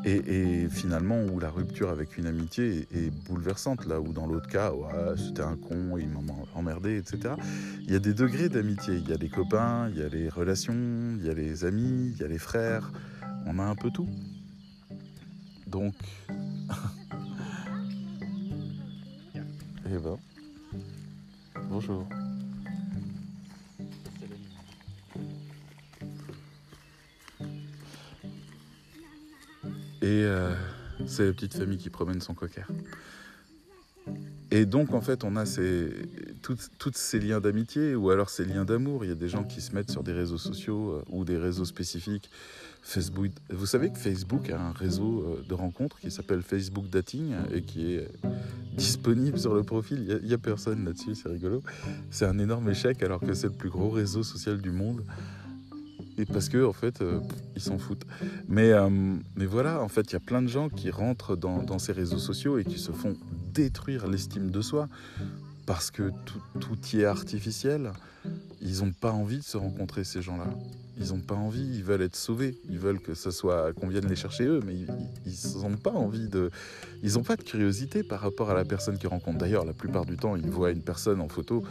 Et, 0.04 0.68
finalement, 0.70 1.24
où 1.24 1.40
la 1.40 1.50
rupture 1.50 1.90
avec 1.90 2.16
une 2.16 2.26
amitié 2.26 2.86
est, 2.94 3.10
bouleversante, 3.26 3.86
là 3.86 4.00
où 4.00 4.12
dans 4.12 4.26
l'autre 4.28 4.48
cas, 4.48 4.72
c'était 5.16 5.42
un 5.42 5.56
con, 5.56 5.96
il 5.98 6.08
m'a 6.08 6.20
emmerdé, 6.54 6.98
etc. 6.98 7.34
Il 7.82 7.92
y 7.92 7.96
a 7.96 7.98
des 7.98 8.14
degrés 8.14 8.48
d'amitié. 8.48 8.94
Il 8.94 9.08
y 9.08 9.12
a 9.12 9.16
les 9.16 9.28
copains, 9.28 9.88
il 9.88 9.98
y 9.98 10.02
a 10.02 10.08
les 10.08 10.28
relations, 10.28 11.16
il 11.18 11.26
y 11.26 11.30
a 11.30 11.34
les 11.34 11.64
amis, 11.64 12.12
il 12.14 12.20
y 12.20 12.24
a 12.24 12.28
les 12.28 12.38
frères. 12.38 12.92
On 13.46 13.58
a 13.58 13.64
un 13.64 13.74
peu 13.74 13.90
tout. 13.90 14.08
Donc, 15.66 15.94
Eh 19.88 19.98
ben. 19.98 20.18
Bonjour. 21.68 22.06
Et 30.02 30.22
euh, 30.22 30.54
c'est 31.06 31.26
la 31.26 31.32
petite 31.32 31.54
famille 31.54 31.78
qui 31.78 31.90
promène 31.90 32.20
son 32.20 32.34
cocker. 32.34 32.66
Et 34.52 34.64
donc, 34.64 34.94
en 34.94 35.00
fait, 35.00 35.24
on 35.24 35.34
a 35.34 35.44
ces, 35.44 35.90
toutes, 36.42 36.96
ces 36.96 37.18
liens 37.18 37.40
d'amitié 37.40 37.96
ou 37.96 38.10
alors 38.10 38.30
ces 38.30 38.44
liens 38.44 38.64
d'amour. 38.64 39.04
Il 39.04 39.08
y 39.08 39.12
a 39.12 39.16
des 39.16 39.28
gens 39.28 39.42
qui 39.42 39.60
se 39.60 39.74
mettent 39.74 39.90
sur 39.90 40.04
des 40.04 40.12
réseaux 40.12 40.38
sociaux 40.38 40.92
euh, 40.92 41.04
ou 41.08 41.24
des 41.24 41.36
réseaux 41.36 41.64
spécifiques. 41.64 42.30
Facebook. 42.86 43.32
Vous 43.50 43.66
savez 43.66 43.90
que 43.90 43.98
Facebook 43.98 44.48
a 44.48 44.60
un 44.60 44.70
réseau 44.70 45.24
euh, 45.26 45.44
de 45.48 45.54
rencontres 45.54 45.98
qui 45.98 46.12
s'appelle 46.12 46.42
Facebook 46.42 46.88
Dating 46.88 47.34
et 47.52 47.62
qui 47.62 47.94
est 47.94 48.08
disponible 48.74 49.38
sur 49.38 49.54
le 49.54 49.64
profil. 49.64 50.06
Il 50.22 50.28
n'y 50.28 50.32
a, 50.32 50.38
personne 50.38 50.84
là-dessus, 50.84 51.16
c'est 51.16 51.28
rigolo. 51.28 51.64
C'est 52.10 52.26
un 52.26 52.38
énorme 52.38 52.70
échec 52.70 53.02
alors 53.02 53.20
que 53.20 53.34
c'est 53.34 53.48
le 53.48 53.54
plus 53.54 53.70
gros 53.70 53.90
réseau 53.90 54.22
social 54.22 54.60
du 54.60 54.70
monde. 54.70 55.04
Et 56.16 56.26
parce 56.26 56.48
que 56.48 56.64
en 56.64 56.72
fait, 56.72 57.02
euh, 57.02 57.20
ils 57.56 57.60
s'en 57.60 57.76
foutent. 57.76 58.06
Mais, 58.48 58.70
euh, 58.70 58.88
mais 59.34 59.46
voilà, 59.46 59.82
en 59.82 59.88
fait, 59.88 60.02
il 60.10 60.12
y 60.12 60.16
a 60.16 60.20
plein 60.20 60.40
de 60.40 60.48
gens 60.48 60.68
qui 60.68 60.90
rentrent 60.90 61.34
dans, 61.34 61.78
ces 61.80 61.92
réseaux 61.92 62.18
sociaux 62.18 62.56
et 62.56 62.64
qui 62.64 62.78
se 62.78 62.92
font 62.92 63.16
détruire 63.52 64.06
l'estime 64.06 64.50
de 64.50 64.60
soi 64.62 64.88
parce 65.66 65.90
que 65.90 66.12
tout, 66.24 66.42
tout 66.60 66.78
y 66.92 67.00
est 67.00 67.04
artificiel. 67.04 67.90
Ils 68.62 68.78
n'ont 68.78 68.92
pas 68.92 69.10
envie 69.10 69.38
de 69.38 69.44
se 69.44 69.56
rencontrer, 69.56 70.04
ces 70.04 70.22
gens-là. 70.22 70.46
Ils 70.98 71.08
n'ont 71.08 71.20
pas 71.20 71.34
envie, 71.34 71.66
ils 71.74 71.84
veulent 71.84 72.02
être 72.02 72.16
sauvés. 72.16 72.56
Ils 72.70 72.78
veulent 72.78 73.00
que 73.00 73.14
ça 73.14 73.30
soit 73.30 73.72
qu'on 73.74 73.88
vienne 73.88 74.06
les 74.08 74.16
chercher 74.16 74.44
eux, 74.44 74.60
mais 74.64 74.74
ils 74.74 75.60
n'ont 75.60 75.76
pas 75.76 75.90
envie 75.90 76.28
de. 76.28 76.50
Ils 77.02 77.14
n'ont 77.14 77.22
pas 77.22 77.36
de 77.36 77.42
curiosité 77.42 78.02
par 78.02 78.20
rapport 78.20 78.50
à 78.50 78.54
la 78.54 78.64
personne 78.64 78.96
qu'ils 78.96 79.08
rencontrent. 79.08 79.38
D'ailleurs, 79.38 79.64
la 79.64 79.74
plupart 79.74 80.06
du 80.06 80.16
temps, 80.16 80.36
ils 80.36 80.48
voient 80.48 80.70
une 80.70 80.82
personne 80.82 81.20
en 81.20 81.28
photo 81.28 81.62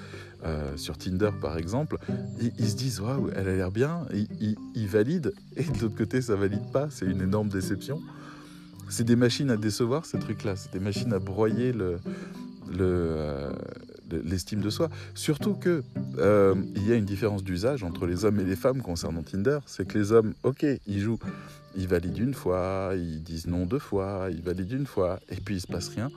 euh, 0.46 0.78
sur 0.78 0.98
Tinder, 0.98 1.32
par 1.42 1.58
exemple, 1.58 1.98
ils 2.40 2.70
se 2.70 2.76
disent 2.76 3.00
waouh, 3.00 3.32
elle 3.36 3.48
a 3.48 3.56
l'air 3.56 3.72
bien. 3.72 4.06
Ils, 4.14 4.56
ils, 4.76 4.88
valident, 4.88 5.34
et 5.56 5.64
de 5.64 5.82
l'autre 5.82 5.96
côté, 5.96 6.22
ça 6.22 6.36
valide 6.36 6.72
pas. 6.72 6.90
C'est 6.92 7.06
une 7.06 7.22
énorme 7.22 7.50
déception. 7.50 8.00
C'est 8.90 9.04
des 9.04 9.16
machines 9.16 9.50
à 9.50 9.58
décevoir, 9.58 10.06
ces 10.06 10.20
trucs-là. 10.20 10.56
C'est 10.56 10.72
des 10.72 10.80
machines 10.80 11.14
à 11.14 11.20
broyer 11.20 11.74
le, 11.74 11.98
euh, 12.80 13.52
l'estime 14.12 14.62
de 14.62 14.70
soi. 14.70 14.90
Surtout 15.14 15.54
que 15.54 15.84
euh, 16.18 16.56
il 16.76 16.88
y 16.88 16.92
a 16.92 16.96
une 16.96 17.06
différence 17.06 17.44
d'usage 17.44 17.84
entre 17.84 18.06
les 18.06 18.26
hommes 18.26 18.40
et 18.40 18.44
les 18.44 18.56
femmes 18.56 18.82
concernant 18.82 19.24
Tinder. 19.24 19.60
C'est 19.66 19.88
que 19.88 19.98
les 19.98 20.12
hommes, 20.12 20.34
ok, 20.44 20.66
ils 20.88 21.00
jouent, 21.00 21.20
ils 21.76 21.88
valident 21.88 22.20
une 22.20 22.34
fois, 22.34 22.92
ils 22.96 23.22
disent 23.24 23.48
non 23.48 23.66
deux 23.66 23.80
fois, 23.80 24.28
ils 24.32 24.42
valident 24.42 24.72
une 24.72 24.86
fois, 24.86 25.20
et 25.30 25.36
puis 25.36 25.56
il 25.56 25.62
se 25.62 25.68
passe 25.68 25.90
rien. 25.90 26.10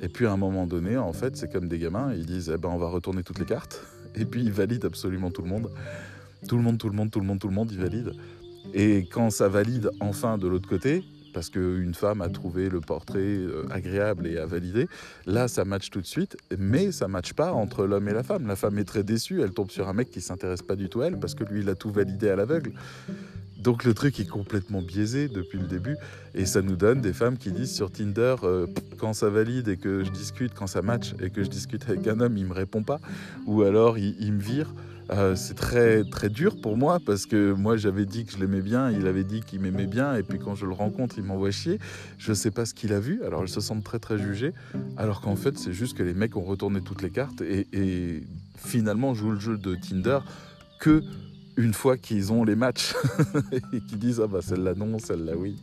Et 0.00 0.08
puis 0.08 0.26
à 0.26 0.32
un 0.32 0.36
moment 0.36 0.66
donné, 0.66 0.96
en 0.96 1.12
fait, 1.12 1.36
c'est 1.36 1.50
comme 1.52 1.68
des 1.68 1.78
gamins, 1.78 2.12
ils 2.12 2.26
disent, 2.26 2.50
eh 2.52 2.58
ben 2.58 2.68
on 2.68 2.78
va 2.78 2.88
retourner 2.88 3.22
toutes 3.22 3.38
les 3.38 3.46
cartes, 3.46 3.80
et 4.14 4.24
puis 4.24 4.42
ils 4.42 4.52
valident 4.52 4.86
absolument 4.86 5.30
tout 5.30 5.42
le 5.42 5.48
monde. 5.48 5.70
Tout 6.46 6.56
le 6.56 6.62
monde, 6.62 6.78
tout 6.78 6.88
le 6.88 6.94
monde, 6.94 7.10
tout 7.10 7.20
le 7.20 7.26
monde, 7.26 7.38
tout 7.40 7.48
le 7.48 7.54
monde, 7.54 7.70
ils 7.72 7.80
valident. 7.80 8.12
Et 8.74 9.06
quand 9.10 9.30
ça 9.30 9.48
valide 9.48 9.90
enfin 10.00 10.38
de 10.38 10.46
l'autre 10.46 10.68
côté, 10.68 11.04
parce 11.32 11.50
qu'une 11.50 11.94
femme 11.94 12.20
a 12.20 12.28
trouvé 12.28 12.68
le 12.68 12.80
portrait 12.80 13.18
euh, 13.18 13.66
agréable 13.70 14.26
et 14.26 14.38
a 14.38 14.46
validé. 14.46 14.88
Là, 15.26 15.48
ça 15.48 15.64
match 15.64 15.90
tout 15.90 16.00
de 16.00 16.06
suite, 16.06 16.36
mais 16.58 16.92
ça 16.92 17.08
matche 17.08 17.32
pas 17.32 17.52
entre 17.52 17.86
l'homme 17.86 18.08
et 18.08 18.12
la 18.12 18.22
femme. 18.22 18.46
La 18.46 18.56
femme 18.56 18.78
est 18.78 18.84
très 18.84 19.02
déçue, 19.02 19.42
elle 19.42 19.52
tombe 19.52 19.70
sur 19.70 19.88
un 19.88 19.92
mec 19.92 20.10
qui 20.10 20.20
s'intéresse 20.20 20.62
pas 20.62 20.76
du 20.76 20.88
tout 20.88 21.00
à 21.00 21.06
elle 21.06 21.18
parce 21.18 21.34
que 21.34 21.44
lui, 21.44 21.60
il 21.60 21.68
a 21.68 21.74
tout 21.74 21.90
validé 21.90 22.30
à 22.30 22.36
l'aveugle. 22.36 22.72
Donc 23.58 23.84
le 23.84 23.92
truc 23.92 24.20
est 24.20 24.28
complètement 24.28 24.82
biaisé 24.82 25.28
depuis 25.28 25.58
le 25.58 25.66
début 25.66 25.96
et 26.34 26.46
ça 26.46 26.62
nous 26.62 26.76
donne 26.76 27.00
des 27.00 27.12
femmes 27.12 27.36
qui 27.36 27.50
disent 27.50 27.74
sur 27.74 27.90
Tinder 27.90 28.36
euh, 28.44 28.68
quand 28.98 29.14
ça 29.14 29.30
valide 29.30 29.66
et 29.66 29.76
que 29.76 30.04
je 30.04 30.10
discute, 30.10 30.54
quand 30.54 30.68
ça 30.68 30.80
match 30.80 31.14
et 31.20 31.30
que 31.30 31.42
je 31.42 31.48
discute 31.48 31.88
avec 31.88 32.06
un 32.06 32.20
homme, 32.20 32.36
il 32.36 32.46
me 32.46 32.52
répond 32.52 32.84
pas 32.84 33.00
ou 33.46 33.62
alors 33.62 33.98
il 33.98 34.32
me 34.32 34.40
vire. 34.40 34.72
Euh, 35.10 35.34
c'est 35.36 35.54
très 35.54 36.04
très 36.04 36.28
dur 36.28 36.60
pour 36.60 36.76
moi 36.76 36.98
parce 37.04 37.24
que 37.24 37.52
moi 37.52 37.76
j'avais 37.76 38.04
dit 38.04 38.26
que 38.26 38.32
je 38.32 38.38
l'aimais 38.38 38.60
bien, 38.60 38.90
il 38.90 39.06
avait 39.06 39.24
dit 39.24 39.40
qu'il 39.40 39.60
m'aimait 39.60 39.86
bien 39.86 40.14
et 40.14 40.22
puis 40.22 40.38
quand 40.38 40.54
je 40.54 40.66
le 40.66 40.72
rencontre 40.72 41.16
il 41.18 41.24
m'envoie 41.24 41.50
chier. 41.50 41.78
Je 42.18 42.32
sais 42.32 42.50
pas 42.50 42.66
ce 42.66 42.74
qu'il 42.74 42.92
a 42.92 43.00
vu, 43.00 43.22
alors 43.24 43.42
ils 43.42 43.48
se 43.48 43.60
sentent 43.60 43.84
très 43.84 43.98
très 43.98 44.18
jugés 44.18 44.52
alors 44.96 45.20
qu'en 45.20 45.36
fait 45.36 45.56
c'est 45.58 45.72
juste 45.72 45.96
que 45.96 46.02
les 46.02 46.14
mecs 46.14 46.36
ont 46.36 46.42
retourné 46.42 46.82
toutes 46.82 47.02
les 47.02 47.10
cartes 47.10 47.40
et, 47.40 47.66
et 47.72 48.22
finalement 48.56 49.14
jouent 49.14 49.32
le 49.32 49.40
jeu 49.40 49.56
de 49.56 49.76
Tinder 49.76 50.18
que 50.78 51.02
une 51.58 51.74
fois 51.74 51.96
qu'ils 51.96 52.32
ont 52.32 52.44
les 52.44 52.54
matchs 52.54 52.94
et 53.72 53.80
qu'ils 53.80 53.98
disent 53.98 54.20
ah 54.22 54.28
bah 54.28 54.38
celle-là 54.40 54.74
non, 54.74 54.98
celle-là 55.00 55.32
oui. 55.36 55.56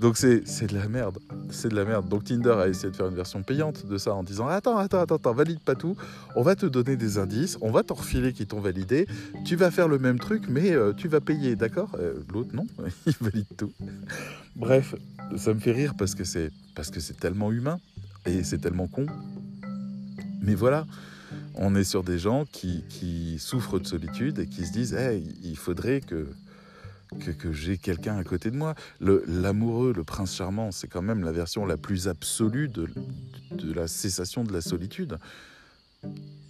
Donc 0.00 0.16
c'est 0.16 0.40
de 0.40 0.74
la 0.74 0.88
merde, 0.88 1.18
c'est 1.50 1.68
de 1.68 1.76
la 1.76 1.84
merde. 1.84 2.08
Donc 2.08 2.24
Tinder 2.24 2.52
a 2.58 2.68
essayé 2.68 2.90
de 2.90 2.96
faire 2.96 3.06
une 3.06 3.14
version 3.14 3.42
payante 3.42 3.86
de 3.86 3.98
ça 3.98 4.14
en 4.14 4.22
disant 4.22 4.48
attends 4.48 4.78
attends 4.78 5.00
attends 5.00 5.16
attends 5.16 5.34
valide 5.34 5.60
pas 5.60 5.74
tout, 5.74 5.94
on 6.36 6.42
va 6.42 6.56
te 6.56 6.64
donner 6.64 6.96
des 6.96 7.18
indices, 7.18 7.58
on 7.60 7.70
va 7.70 7.82
t'en 7.82 7.94
refiler 7.94 8.32
qui 8.32 8.46
t'ont 8.46 8.60
validé, 8.60 9.06
tu 9.44 9.56
vas 9.56 9.70
faire 9.70 9.88
le 9.88 9.98
même 9.98 10.18
truc 10.18 10.44
mais 10.48 10.72
euh, 10.72 10.94
tu 10.94 11.06
vas 11.06 11.20
payer, 11.20 11.54
d'accord? 11.54 11.90
Euh, 11.98 12.14
L'autre 12.32 12.54
non, 12.54 12.66
il 13.06 13.14
valide 13.20 13.46
tout. 13.58 13.72
Bref, 14.56 14.94
ça 15.36 15.52
me 15.52 15.60
fait 15.60 15.72
rire 15.72 15.94
parce 15.98 16.14
que 16.14 16.24
c'est 16.24 16.50
parce 16.74 16.90
que 16.90 16.98
c'est 16.98 17.20
tellement 17.20 17.52
humain 17.52 17.78
et 18.24 18.42
c'est 18.42 18.58
tellement 18.58 18.86
con. 18.88 19.04
Mais 20.40 20.54
voilà, 20.54 20.86
on 21.56 21.74
est 21.74 21.84
sur 21.84 22.02
des 22.02 22.18
gens 22.18 22.44
qui, 22.50 23.38
souffrent 23.38 23.78
de 23.78 23.86
solitude 23.86 24.38
et 24.38 24.46
qui 24.46 24.66
se 24.66 24.72
disent 24.72 24.96
il 25.42 25.56
faudrait 25.56 26.00
que, 26.00 26.28
que, 27.38 27.52
j'ai 27.52 27.78
quelqu'un 27.78 28.16
à 28.16 28.24
côté 28.24 28.50
de 28.50 28.56
moi. 28.56 28.74
L'amoureux, 29.00 29.92
le, 29.94 30.04
prince 30.04 30.34
charmant, 30.34 30.72
c'est 30.72 30.88
quand 30.88 31.02
même 31.02 31.24
la 31.24 31.32
version 31.32 31.66
la 31.66 31.76
plus 31.76 32.08
absolue 32.08 32.68
de, 32.68 32.88
de 33.52 33.72
la 33.72 33.88
cessation 33.88 34.44
de 34.44 34.52
la 34.52 34.60
solitude 34.60 35.18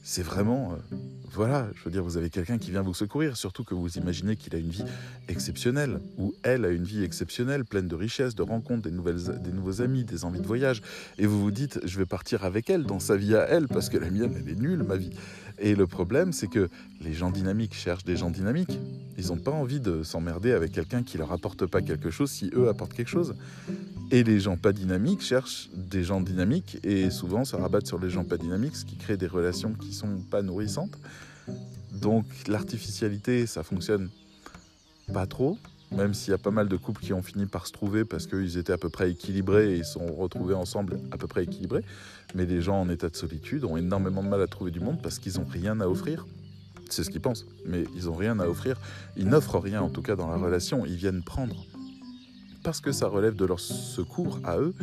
c'est 0.08 0.22
vraiment, 0.22 0.70
euh, 0.70 0.96
voilà, 1.32 1.66
je 1.75 1.82
veux 1.82 1.90
dire, 1.90 2.04
vous 2.04 2.16
avez 2.16 2.30
quelqu'un 2.30 2.58
qui 2.58 2.70
vient 2.70 2.82
vous 2.82 2.94
secourir, 2.94 3.36
surtout 3.36 3.64
que 3.64 3.75
vous 3.75 3.98
imaginez 3.98 4.36
qu'il 4.36 4.54
a 4.54 4.58
une 4.58 4.70
vie 4.70 4.84
exceptionnelle, 5.26 5.98
ou 6.16 6.32
elle 6.44 6.64
a 6.64 6.68
une 6.68 6.84
vie 6.84 7.02
exceptionnelle, 7.02 7.64
pleine 7.64 7.88
de 7.88 7.96
richesses, 7.96 8.36
de 8.36 8.44
rencontres, 8.44 8.82
des, 8.82 8.92
nouvelles, 8.92 9.40
des 9.42 9.50
nouveaux 9.50 9.82
amis, 9.82 10.04
des 10.04 10.25
envies 10.25 10.40
de 10.40 10.46
voyage, 10.46 10.80
et 11.18 11.26
vous 11.26 11.40
vous 11.40 11.50
dites, 11.50 11.80
je 11.84 11.98
vais 11.98 12.06
partir 12.06 12.44
avec 12.44 12.70
elle 12.70 12.84
dans 12.84 13.00
sa 13.00 13.16
vie 13.16 13.34
à 13.34 13.48
elle, 13.48 13.66
parce 13.66 13.88
que 13.88 13.96
la 13.96 14.08
mienne, 14.08 14.32
elle 14.40 14.48
est 14.48 14.54
nulle, 14.54 14.84
ma 14.84 14.94
vie. 14.94 15.10
Et 15.58 15.75
le 15.75 15.86
problème, 15.86 16.32
c'est 16.32 16.48
que 16.48 16.68
les 17.00 17.12
gens 17.12 17.30
dynamiques 17.30 17.75
cherchent 17.75 18.04
des 18.04 18.16
gens 18.16 18.30
dynamiques. 18.30 18.78
Ils 19.18 19.28
n'ont 19.28 19.38
pas 19.38 19.50
envie 19.50 19.80
de 19.80 20.02
s'emmerder 20.02 20.52
avec 20.52 20.72
quelqu'un 20.72 21.02
qui 21.02 21.16
leur 21.16 21.32
apporte 21.32 21.66
pas 21.66 21.80
quelque 21.80 22.10
chose 22.10 22.30
si 22.30 22.50
eux 22.54 22.68
apportent 22.68 22.92
quelque 22.92 23.08
chose. 23.08 23.34
Et 24.10 24.22
les 24.22 24.38
gens 24.38 24.56
pas 24.56 24.72
dynamiques 24.72 25.22
cherchent 25.22 25.68
des 25.75 26.04
gens 26.04 26.20
dynamiques 26.20 26.78
et 26.84 27.10
souvent 27.10 27.44
se 27.44 27.56
rabattent 27.56 27.86
sur 27.86 27.98
les 27.98 28.10
gens 28.10 28.25
pas 28.25 28.36
dynamiques, 28.36 28.76
ce 28.76 28.84
qui 28.84 28.96
crée 28.96 29.16
des 29.16 29.26
relations 29.26 29.72
qui 29.72 29.92
sont 29.92 30.18
pas 30.30 30.42
nourrissantes. 30.42 30.98
Donc 31.92 32.26
l'artificialité, 32.46 33.46
ça 33.46 33.62
fonctionne 33.62 34.10
pas 35.12 35.26
trop, 35.26 35.58
même 35.93 36.14
s'il 36.14 36.33
y 36.33 36.35
a 36.35 36.38
pas 36.38 36.50
mal 36.50 36.69
de 36.69 36.76
couples 36.76 37.02
qui 37.02 37.12
ont 37.12 37.23
fini 37.23 37.47
par 37.47 37.66
se 37.66 37.73
trouver 37.73 38.05
parce 38.05 38.26
qu'ils 38.26 38.59
étaient 38.59 38.73
à 38.73 38.78
peu 38.78 38.88
près 38.88 39.11
équilibrés 39.11 39.75
et 39.75 39.76
ils 39.78 39.85
sont 39.85 40.07
retrouvés 40.07 40.55
ensemble 40.55 40.99
à 41.12 41.16
peu 41.16 41.26
près 41.26 41.45
équilibrés. 41.45 41.85
Mais 42.35 42.47
les 42.47 42.61
gens 42.61 42.81
en 42.81 42.88
état 42.88 43.09
de 43.09 43.16
solitude 43.16 43.64
ont 43.64 43.76
énormément 43.76 44.23
de 44.23 44.28
mal 44.28 44.43
à 44.43 44.47
trouver 44.47 44.71
du 44.71 44.81
monde 44.81 45.00
parce 45.02 45.19
qu'ils 45.19 45.38
n'ont 45.38 45.47
rien 45.49 45.81
à 45.81 45.87
offrir. 45.87 46.26
C'est 46.90 47.02
ce 47.02 47.11
qu'ils 47.11 47.21
pensent, 47.21 47.47
mais 47.64 47.85
ils 47.97 48.05
n'ont 48.05 48.14
rien 48.14 48.38
à 48.38 48.47
offrir. 48.47 48.76
Ils 49.16 49.28
n'offrent 49.28 49.59
rien, 49.59 49.83
en 49.83 49.88
tout 49.88 50.02
cas 50.02 50.16
dans 50.16 50.28
la 50.28 50.37
relation. 50.37 50.87
Ils 50.87 50.97
viennent 50.97 51.23
prendre 51.23 51.66
parce 52.66 52.81
que 52.81 52.90
ça 52.90 53.07
relève 53.07 53.37
de 53.37 53.45
leur 53.45 53.61
secours 53.61 54.40
à 54.43 54.59
eux, 54.59 54.75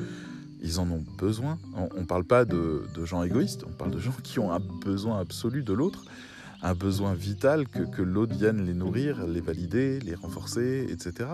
ils 0.61 0.79
en 0.79 0.89
ont 0.89 1.03
besoin. 1.17 1.59
On 1.75 1.99
ne 1.99 2.05
parle 2.05 2.23
pas 2.23 2.45
de, 2.45 2.83
gens 3.03 3.23
égoïstes, 3.23 3.65
on 3.67 3.73
parle 3.73 3.91
de 3.91 3.99
gens 3.99 4.13
qui 4.23 4.39
ont 4.39 4.53
un 4.53 4.61
besoin 4.61 5.19
absolu 5.19 5.63
de 5.63 5.73
l'autre, 5.73 6.05
un 6.63 6.73
besoin 6.73 7.13
vital 7.13 7.67
que, 7.67 8.01
l'autre 8.01 8.35
vienne 8.35 8.65
les 8.65 8.73
nourrir, 8.73 9.27
les 9.27 9.41
valider, 9.41 9.99
les 9.99 10.15
renforcer, 10.15 10.87
etc. 10.89 11.29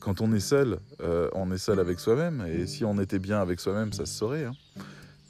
Quand 0.00 0.20
on 0.20 0.32
est 0.34 0.40
seul, 0.40 0.80
euh, 1.00 1.30
on 1.32 1.50
est 1.52 1.58
seul 1.58 1.78
avec 1.78 2.00
soi-même, 2.00 2.44
et 2.46 2.66
si 2.66 2.84
on 2.84 2.98
était 2.98 3.20
bien 3.20 3.40
avec 3.40 3.60
soi-même, 3.60 3.92
ça 3.92 4.04
se 4.04 4.12
saurait. 4.12 4.44
Hein. 4.44 4.54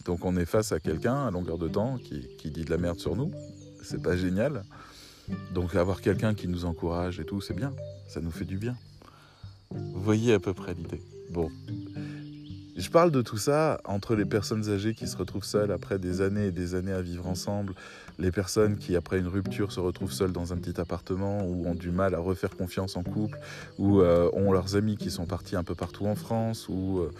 Donc 0.07 0.25
on 0.25 0.37
est 0.37 0.47
face 0.47 0.73
à 0.73 0.81
quelqu'un 0.81 1.27
à 1.27 1.31
longueur 1.31 1.59
de 1.59 1.69
temps 1.69 1.99
qui, 1.99 2.27
qui 2.39 2.51
dit 2.51 2.65
de 2.65 2.71
la 2.71 2.79
merde 2.79 2.99
sur 2.99 3.17
nous, 3.17 3.31
c'est 3.83 4.03
pas 4.03 4.17
génial. 4.17 4.65
Donc 5.53 5.75
avoir 5.75 6.01
quelqu'un 6.01 6.35
qui 6.35 6.49
nous 6.49 6.65
encourage 6.65 7.21
et 7.21 7.25
tout, 7.25 7.41
c'est 7.41 7.55
bien, 7.55 7.73
ça 8.09 8.21
nous 8.21 8.31
fait 8.31 8.45
du 8.47 8.57
bien. 8.57 8.77
Vous 9.71 10.03
voyez 10.03 10.33
à 10.33 10.41
peu 10.41 10.55
près 10.55 10.75
l'idée. 10.75 11.03
Bon, 11.31 11.51
je 12.77 12.91
parle 12.91 13.11
de 13.11 13.23
tout 13.23 13.37
ça 13.37 13.81
entre 13.85 14.17
les 14.17 14.25
personnes 14.25 14.69
âgées 14.69 14.95
qui 14.95 15.07
se 15.07 15.17
retrouvent 15.17 15.45
seules 15.45 15.71
après 15.71 15.99
des 15.99 16.21
années 16.21 16.47
et 16.47 16.53
des 16.53 16.75
années 16.75 16.93
à 16.93 17.03
vivre 17.03 17.27
ensemble, 17.29 17.75
les 18.19 18.31
personnes 18.31 18.77
qui 18.77 18.97
après 18.97 19.19
une 19.19 19.29
rupture 19.29 19.73
se 19.73 19.81
retrouvent 19.81 20.13
seules 20.13 20.33
dans 20.33 20.53
un 20.53 20.57
petit 20.57 20.81
appartement 20.81 21.45
ou 21.45 21.67
ont 21.67 21.75
du 21.75 21.91
mal 21.91 22.15
à 22.15 22.19
refaire 22.19 22.57
confiance 22.57 22.97
en 22.97 23.03
couple, 23.03 23.39
ou 23.79 24.01
euh, 24.01 24.31
ont 24.33 24.53
leurs 24.53 24.77
amis 24.77 24.97
qui 24.97 25.11
sont 25.11 25.27
partis 25.27 25.57
un 25.57 25.65
peu 25.65 25.75
partout 25.75 26.07
en 26.07 26.15
France, 26.15 26.69
ou, 26.69 27.01
euh, 27.01 27.11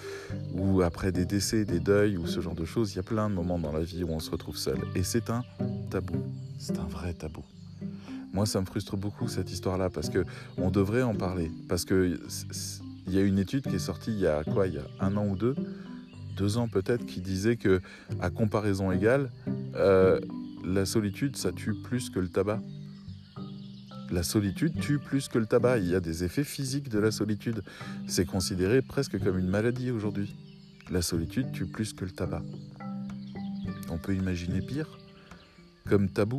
ou 0.55 0.83
après 0.83 1.13
des 1.13 1.25
décès, 1.25 1.65
des 1.65 1.81
deuils, 1.81 2.17
ou 2.17 2.27
ce 2.27 2.41
genre 2.41 2.55
de 2.55 2.65
choses. 2.65 2.93
Il 2.93 2.97
y 2.97 3.01
a 3.01 3.05
plein 3.05 3.29
de 3.29 3.35
moments 3.35 3.59
dans 3.59 3.73
la 3.73 3.83
vie 3.83 4.05
où 4.05 4.11
on 4.11 4.21
se 4.21 4.31
retrouve 4.31 4.57
seul. 4.57 4.79
Et 4.95 5.03
c'est 5.03 5.31
un 5.31 5.45
tabou. 5.91 6.23
C'est 6.59 6.79
un 6.79 6.87
vrai 6.87 7.13
tabou. 7.13 7.43
Moi, 8.33 8.47
ça 8.47 8.61
me 8.61 8.67
frustre 8.67 8.97
beaucoup 8.97 9.29
cette 9.29 9.53
histoire-là 9.53 9.91
parce 9.91 10.11
que 10.11 10.25
on 10.59 10.71
devrait 10.71 11.03
en 11.03 11.15
parler. 11.15 11.53
Parce 11.69 11.85
que 11.85 12.19
il 13.07 13.15
y 13.15 13.19
a 13.19 13.23
une 13.23 13.39
étude 13.39 13.63
qui 13.63 13.77
est 13.77 13.81
sortie 13.81 14.13
il 14.13 14.21
y 14.21 14.27
a 14.27 14.43
quoi? 14.45 14.67
Il 14.67 14.75
y 14.75 14.79
a 14.79 14.87
un 14.99 15.17
an 15.17 15.27
ou 15.27 15.37
deux, 15.37 15.55
deux 16.37 16.57
ans 16.57 16.69
peut-être, 16.69 17.07
qui 17.07 17.21
disait 17.21 17.57
que 17.57 17.81
à 18.21 18.31
comparaison 18.31 18.91
égale, 18.91 19.31
euh, 19.77 20.21
la 20.65 20.87
solitude, 20.87 21.37
ça 21.37 21.53
tue 21.53 21.75
plus 21.75 22.11
que 22.11 22.19
le 22.19 22.29
tabac. 22.29 22.61
La 24.11 24.23
solitude 24.23 24.79
tue 24.81 24.99
plus 24.99 25.29
que 25.29 25.39
le 25.39 25.47
tabac. 25.47 25.79
Il 25.79 25.89
y 25.89 25.95
a 25.95 26.01
des 26.01 26.25
effets 26.25 26.45
physiques 26.45 26.89
de 26.89 26.99
la 26.99 27.11
solitude. 27.11 27.63
C'est 28.07 28.27
considéré 28.27 28.83
presque 28.83 29.23
comme 29.23 29.39
une 29.39 29.49
maladie 29.49 29.91
aujourd'hui. 29.91 30.35
La 30.91 31.03
solitude 31.03 31.53
tue 31.53 31.67
plus 31.67 31.93
que 31.93 32.05
le 32.05 32.11
tabac. 32.11 32.43
On 33.91 33.99
peut 33.99 34.15
imaginer 34.15 34.61
pire, 34.61 34.99
comme 35.89 36.09
tabou. 36.09 36.39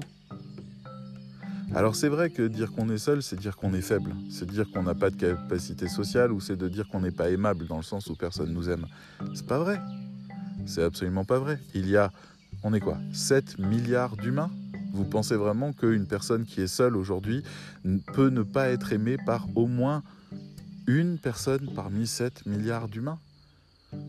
Alors 1.74 1.96
c'est 1.96 2.10
vrai 2.10 2.30
que 2.30 2.44
dire 2.44 2.72
qu'on 2.72 2.90
est 2.90 2.98
seul, 2.98 3.24
c'est 3.24 3.40
dire 3.40 3.58
qu'on 3.58 3.74
est 3.74 3.82
faible, 3.82 4.16
c'est 4.30 4.48
dire 4.48 4.66
qu'on 4.72 4.84
n'a 4.84 4.94
pas 4.94 5.10
de 5.10 5.16
capacité 5.16 5.88
sociale 5.88 6.32
ou 6.32 6.40
c'est 6.40 6.56
de 6.56 6.70
dire 6.70 6.88
qu'on 6.88 7.02
n'est 7.02 7.12
pas 7.12 7.30
aimable 7.32 7.66
dans 7.68 7.78
le 7.78 7.84
sens 7.84 8.08
où 8.08 8.16
personne 8.16 8.54
nous 8.54 8.70
aime. 8.70 8.86
C'est 9.34 9.48
pas 9.48 9.58
vrai. 9.58 9.82
C'est 10.66 10.84
absolument 10.84 11.26
pas 11.26 11.40
vrai. 11.40 11.60
Il 11.74 11.90
y 11.90 11.98
a, 11.98 12.12
on 12.66 12.74
est 12.74 12.80
quoi 12.80 12.98
7 13.14 13.60
milliards 13.60 14.18
d'humains? 14.18 14.50
Vous 14.92 15.06
pensez 15.06 15.36
vraiment 15.36 15.72
qu'une 15.72 16.08
personne 16.08 16.46
qui 16.46 16.62
est 16.62 16.68
seule 16.68 16.98
aujourd'hui 16.98 17.44
peut 18.14 18.30
ne 18.30 18.42
pas 18.42 18.70
être 18.70 18.92
aimée 18.92 19.18
par 19.24 19.48
au 19.56 19.68
moins 19.68 20.02
une 20.88 21.20
personne 21.20 21.70
parmi 21.76 22.08
7 22.08 22.48
milliards 22.48 22.88
d'humains? 22.88 23.20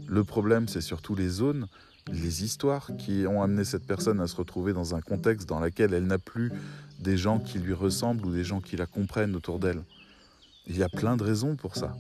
Le 0.09 0.25
problème, 0.25 0.69
c'est 0.69 0.81
surtout 0.81 1.15
les 1.15 1.29
zones 1.29 1.69
les 2.13 2.45
histoires 2.45 2.91
qui 2.99 3.27
ont 3.27 3.43
amené 3.43 3.65
cette 3.65 3.85
personne 3.85 4.21
à 4.21 4.27
se 4.27 4.37
retrouver 4.37 4.73
dans 4.73 4.95
un 4.95 5.01
contexte 5.01 5.49
dans 5.49 5.61
lequel 5.61 5.93
elle 5.93 6.07
n'a 6.07 6.19
plus 6.19 6.53
des 7.01 7.17
gens 7.17 7.41
qui 7.41 7.59
lui 7.59 7.73
ressemblent 7.73 8.25
ou 8.25 8.33
des 8.33 8.45
gens 8.45 8.61
qui 8.61 8.77
la 8.77 8.87
comprennent 8.87 9.35
autour 9.35 9.59
d'elle. 9.59 9.83
Il 10.69 10.77
y 10.77 10.83
a 10.83 10.89
plein 10.89 11.17
de 11.17 11.25
raisons 11.25 11.57
pour 11.57 11.77
ça. 11.77 11.97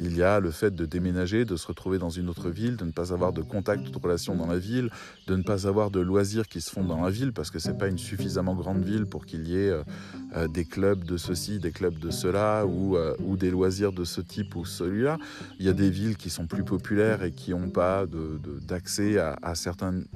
Il 0.00 0.16
y 0.16 0.22
a 0.22 0.40
le 0.40 0.50
fait 0.50 0.74
de 0.74 0.86
déménager, 0.86 1.44
de 1.44 1.56
se 1.56 1.66
retrouver 1.66 1.98
dans 1.98 2.10
une 2.10 2.28
autre 2.28 2.50
ville, 2.50 2.76
de 2.76 2.84
ne 2.84 2.90
pas 2.90 3.12
avoir 3.12 3.32
de 3.32 3.42
contact, 3.42 3.90
de 3.90 3.98
relation 3.98 4.34
dans 4.34 4.46
la 4.46 4.58
ville, 4.58 4.90
de 5.26 5.36
ne 5.36 5.42
pas 5.42 5.66
avoir 5.66 5.90
de 5.90 6.00
loisirs 6.00 6.48
qui 6.48 6.60
se 6.60 6.70
font 6.70 6.84
dans 6.84 7.02
la 7.02 7.10
ville 7.10 7.32
parce 7.32 7.50
que 7.50 7.58
c'est 7.58 7.78
pas 7.78 7.86
une 7.86 7.98
suffisamment 7.98 8.54
grande 8.54 8.82
ville 8.82 9.06
pour 9.06 9.24
qu'il 9.24 9.48
y 9.48 9.56
ait 9.56 9.70
euh, 9.70 9.82
euh, 10.36 10.48
des 10.48 10.64
clubs 10.64 11.04
de 11.04 11.16
ceci, 11.16 11.58
des 11.58 11.70
clubs 11.70 11.98
de 11.98 12.10
cela 12.10 12.66
ou, 12.66 12.96
euh, 12.96 13.14
ou 13.20 13.36
des 13.36 13.50
loisirs 13.50 13.92
de 13.92 14.04
ce 14.04 14.20
type 14.20 14.56
ou 14.56 14.64
celui-là. 14.64 15.18
Il 15.58 15.66
y 15.66 15.68
a 15.68 15.72
des 15.72 15.90
villes 15.90 16.16
qui 16.16 16.30
sont 16.30 16.46
plus 16.46 16.64
populaires 16.64 17.22
et 17.22 17.32
qui 17.32 17.52
n'ont 17.52 17.70
pas 17.70 18.04
d'accès 18.66 19.18
à, 19.18 19.54
certaines, 19.54 20.06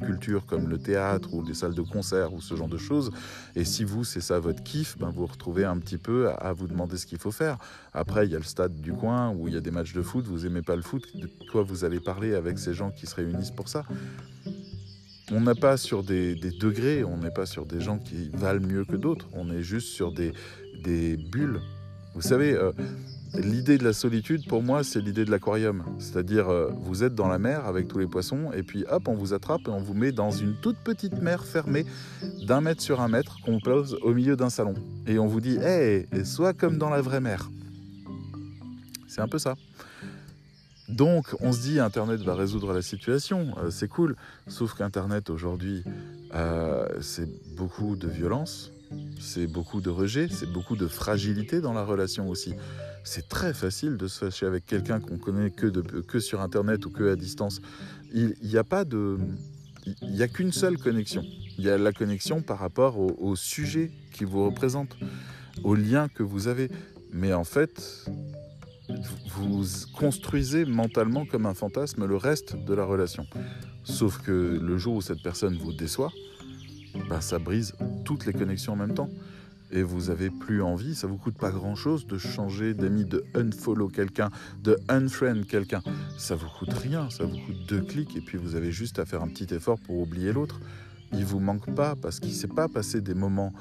cultures 0.00 0.46
comme 0.46 0.68
le 0.68 0.78
théâtre 0.78 1.34
ou 1.34 1.42
des 1.42 1.54
salles 1.54 1.74
de 1.74 1.82
concert 1.82 2.32
ou 2.32 2.40
ce 2.40 2.54
genre 2.56 2.68
de 2.68 2.78
choses. 2.78 3.10
Et 3.54 3.64
si 3.64 3.84
vous, 3.84 4.04
c'est 4.04 4.20
ça 4.20 4.38
votre 4.38 4.62
kiff, 4.62 4.96
ben 4.98 5.10
vous 5.10 5.18
vous 5.18 5.26
retrouvez 5.26 5.64
un 5.64 5.78
petit 5.78 5.98
peu 5.98 6.28
à, 6.28 6.34
à 6.34 6.52
vous 6.52 6.68
demander 6.68 6.96
ce 6.96 7.06
qu'il 7.06 7.18
faut 7.18 7.32
faire. 7.32 7.58
Après, 7.92 8.26
il 8.26 8.32
y 8.32 8.36
a 8.36 8.38
le 8.38 8.44
stade 8.44 8.80
du 8.80 8.87
coin 8.92 9.30
où 9.30 9.48
il 9.48 9.54
y 9.54 9.56
a 9.56 9.60
des 9.60 9.70
matchs 9.70 9.92
de 9.92 10.02
foot, 10.02 10.26
vous 10.26 10.46
aimez 10.46 10.62
pas 10.62 10.76
le 10.76 10.82
foot, 10.82 11.04
de 11.16 11.28
quoi 11.50 11.62
vous 11.62 11.84
allez 11.84 12.00
parler 12.00 12.34
avec 12.34 12.58
ces 12.58 12.74
gens 12.74 12.90
qui 12.90 13.06
se 13.06 13.14
réunissent 13.14 13.50
pour 13.50 13.68
ça? 13.68 13.84
On 15.30 15.42
n'est 15.42 15.54
pas 15.54 15.76
sur 15.76 16.02
des, 16.02 16.34
degrés, 16.34 17.04
on 17.04 17.18
n'est 17.18 17.30
pas 17.30 17.44
sur 17.44 17.66
des 17.66 17.80
gens 17.80 17.98
qui 17.98 18.30
valent 18.32 18.66
mieux 18.66 18.84
que 18.84 18.96
d'autres, 18.96 19.28
on 19.34 19.50
est 19.50 19.62
juste 19.62 19.88
sur 19.88 20.12
des, 20.12 20.32
bulles. 21.30 21.60
Vous 22.14 22.22
savez, 22.22 22.54
euh, 22.54 22.72
l'idée 23.34 23.76
de 23.76 23.84
la 23.84 23.92
solitude, 23.92 24.46
pour 24.48 24.62
moi, 24.62 24.82
c'est 24.82 25.00
l'idée 25.00 25.26
de 25.26 25.30
l'aquarium. 25.30 25.84
C'est-à-dire, 25.98 26.48
euh, 26.48 26.70
vous 26.82 27.04
êtes 27.04 27.14
dans 27.14 27.28
la 27.28 27.38
mer 27.38 27.66
avec 27.66 27.88
tous 27.88 27.98
les 27.98 28.06
poissons, 28.06 28.50
et 28.54 28.62
puis 28.62 28.84
hop, 28.90 29.06
on 29.06 29.14
vous 29.14 29.34
attrape 29.34 29.60
et 29.66 29.70
on 29.70 29.80
vous 29.80 29.94
met 29.94 30.12
dans 30.12 30.30
une 30.30 30.54
toute 30.62 30.78
petite 30.78 31.20
mer 31.20 31.44
fermée 31.44 31.84
d'un 32.46 32.62
mètre 32.62 32.80
sur 32.80 33.02
un 33.02 33.08
mètre 33.08 33.36
qu'on 33.44 33.60
pose 33.60 33.98
au 34.02 34.14
milieu 34.14 34.34
d'un 34.34 34.50
salon. 34.50 34.74
Et 35.06 35.18
on 35.18 35.26
vous 35.26 35.42
dit, 35.42 35.56
hé, 35.56 36.06
hey, 36.10 36.24
sois 36.24 36.54
comme 36.54 36.78
dans 36.78 36.90
la 36.90 37.02
vraie 37.02 37.20
mer. 37.20 37.50
C'est 39.18 39.24
un 39.24 39.28
peu 39.28 39.40
ça. 39.40 39.56
Donc 40.88 41.34
on 41.40 41.50
se 41.50 41.60
dit 41.60 41.80
Internet 41.80 42.20
va 42.20 42.36
résoudre 42.36 42.72
la 42.72 42.82
situation, 42.82 43.52
euh, 43.58 43.68
c'est 43.68 43.88
cool. 43.88 44.14
Sauf 44.46 44.74
qu'Internet 44.74 45.28
aujourd'hui, 45.28 45.82
euh, 46.36 46.86
c'est 47.00 47.28
beaucoup 47.56 47.96
de 47.96 48.06
violence, 48.06 48.70
c'est 49.18 49.48
beaucoup 49.48 49.80
de 49.80 49.90
rejet, 49.90 50.28
c'est 50.30 50.46
beaucoup 50.46 50.76
de 50.76 50.86
fragilité 50.86 51.60
dans 51.60 51.72
la 51.72 51.82
relation 51.82 52.28
aussi. 52.28 52.54
C'est 53.02 53.28
très 53.28 53.52
facile 53.54 53.96
de 53.96 54.06
se 54.06 54.20
fâcher 54.20 54.46
avec 54.46 54.66
quelqu'un 54.66 55.00
qu'on 55.00 55.18
connaît 55.18 55.50
que, 55.50 55.66
que 55.66 56.20
sur 56.20 56.40
Internet 56.40 56.86
ou 56.86 56.90
que 56.90 57.10
à 57.10 57.16
distance. 57.16 57.60
Il 58.14 58.36
n'y 58.40 58.56
a 58.56 58.64
pas 58.64 58.84
de... 58.84 59.18
Il 60.02 60.12
n'y 60.12 60.22
a 60.22 60.28
qu'une 60.28 60.52
seule 60.52 60.78
connexion. 60.78 61.24
Il 61.58 61.64
y 61.64 61.70
a 61.70 61.76
la 61.76 61.92
connexion 61.92 62.40
par 62.40 62.60
rapport 62.60 62.98
au 62.98 63.34
sujet 63.34 63.90
qui 64.12 64.24
vous 64.24 64.44
représente, 64.44 64.96
au 65.64 65.74
lien 65.74 66.06
que 66.08 66.22
vous 66.22 66.46
avez. 66.46 66.70
Mais 67.12 67.32
en 67.32 67.44
fait, 67.44 68.04
vous 69.28 69.64
construisez 69.96 70.64
mentalement 70.64 71.26
comme 71.26 71.46
un 71.46 71.54
fantasme 71.54 72.06
le 72.06 72.16
reste 72.16 72.56
de 72.56 72.74
la 72.74 72.84
relation. 72.84 73.26
Sauf 73.84 74.18
que 74.18 74.58
le 74.62 74.78
jour 74.78 74.96
où 74.96 75.00
cette 75.00 75.22
personne 75.22 75.56
vous 75.56 75.72
déçoit, 75.72 76.12
bah, 77.08 77.20
ça 77.20 77.38
brise 77.38 77.74
toutes 78.04 78.26
les 78.26 78.32
connexions 78.32 78.72
en 78.72 78.76
même 78.76 78.94
temps. 78.94 79.10
Et 79.70 79.82
vous 79.82 80.08
avez 80.08 80.30
plus 80.30 80.62
envie, 80.62 80.94
ça 80.94 81.06
vous 81.06 81.18
coûte 81.18 81.36
pas 81.36 81.50
grand 81.50 81.74
chose 81.74 82.06
de 82.06 82.16
changer 82.16 82.72
d'amis, 82.72 83.04
de 83.04 83.22
unfollow 83.34 83.88
quelqu'un, 83.88 84.30
de 84.62 84.78
unfriend 84.88 85.42
quelqu'un. 85.42 85.82
Ça 86.16 86.36
vous 86.36 86.48
coûte 86.58 86.72
rien, 86.72 87.10
ça 87.10 87.24
vous 87.24 87.36
coûte 87.36 87.66
deux 87.68 87.82
clics 87.82 88.16
et 88.16 88.22
puis 88.22 88.38
vous 88.38 88.54
avez 88.54 88.72
juste 88.72 88.98
à 88.98 89.04
faire 89.04 89.22
un 89.22 89.28
petit 89.28 89.52
effort 89.54 89.78
pour 89.78 89.98
oublier 89.98 90.32
l'autre. 90.32 90.58
Il 91.12 91.26
vous 91.26 91.40
manque 91.40 91.74
pas 91.74 91.96
parce 91.96 92.18
qu'il 92.18 92.32
s'est 92.32 92.48
pas 92.48 92.68
passé 92.68 93.02
des 93.02 93.14
moments 93.14 93.52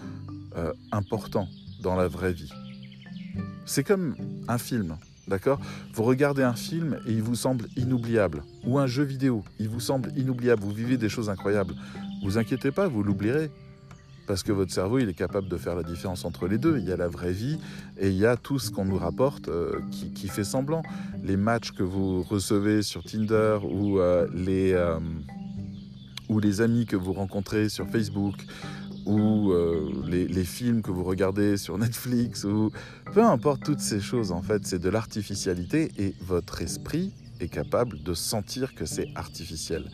euh, 0.55 0.71
importants 0.93 1.49
dans 1.81 1.95
la 1.97 2.07
vraie 2.07 2.33
vie. 2.33 2.51
C'est 3.65 3.83
comme 3.83 4.15
un 4.47 4.57
film. 4.57 4.97
D'accord? 5.27 5.59
Vous 5.93 6.03
regardez 6.03 6.43
un 6.43 6.53
film 6.53 6.99
et 7.05 7.11
il 7.11 7.21
vous 7.21 7.35
semble 7.35 7.67
inoubliable. 7.75 8.43
Ou 8.65 8.79
un 8.79 8.87
jeu 8.87 9.03
vidéo, 9.03 9.43
il 9.59 9.67
vous 9.67 9.81
semble 9.81 10.11
inoubliable. 10.15 10.63
Vous 10.63 10.71
vivez 10.71 10.97
des 10.97 11.09
choses 11.09 11.29
incroyables. 11.29 11.75
Vous 12.23 12.37
inquiétez 12.37 12.71
pas, 12.71 12.87
vous 12.87 13.03
l'oublierez. 13.03 13.51
Parce 14.25 14.43
que 14.43 14.51
votre 14.51 14.73
cerveau, 14.73 14.99
il 14.99 15.07
est 15.07 15.13
capable 15.13 15.47
de 15.47 15.55
faire 15.55 15.75
la 15.75 15.83
différence 15.83 16.25
entre 16.25 16.47
les 16.47 16.57
deux. 16.57 16.77
Il 16.77 16.85
y 16.85 16.91
a 16.91 16.97
la 16.97 17.07
vraie 17.07 17.31
vie 17.31 17.57
et 17.97 18.09
il 18.09 18.17
y 18.17 18.25
a 18.25 18.35
tout 18.35 18.59
ce 18.59 18.71
qu'on 18.71 18.83
nous 18.83 18.97
rapporte 18.97 19.47
euh, 19.47 19.79
qui, 19.91 20.27
fait 20.27 20.43
semblant. 20.43 20.83
Les 21.23 21.37
matchs 21.37 21.71
que 21.71 21.83
vous 21.83 22.23
recevez 22.23 22.81
sur 22.81 23.03
Tinder 23.03 23.59
ou, 23.63 23.99
euh, 23.99 24.27
euh, 24.35 24.99
ou 26.27 26.39
les 26.39 26.59
amis 26.59 26.85
que 26.85 26.97
vous 26.97 27.13
rencontrez 27.13 27.69
sur 27.69 27.87
Facebook 27.87 28.35
ou 29.07 29.51
euh, 29.51 29.89
les, 30.05 30.43
films 30.43 30.81
que 30.81 30.91
vous 30.91 31.03
regardez 31.03 31.55
sur 31.57 31.77
Netflix, 31.77 32.43
ou 32.43 32.71
peu 33.13 33.23
importe 33.23 33.63
toutes 33.63 33.79
ces 33.79 34.01
choses, 34.01 34.31
en 34.31 34.41
fait, 34.41 34.65
c'est 34.65 34.79
de 34.79 34.89
l'artificialité 34.89 35.91
et 35.97 36.13
votre 36.21 36.61
esprit 36.61 37.13
est 37.39 37.47
capable 37.47 38.03
de 38.03 38.13
sentir 38.13 38.75
que 38.75 38.85
c'est 38.85 39.07
artificiel. 39.15 39.89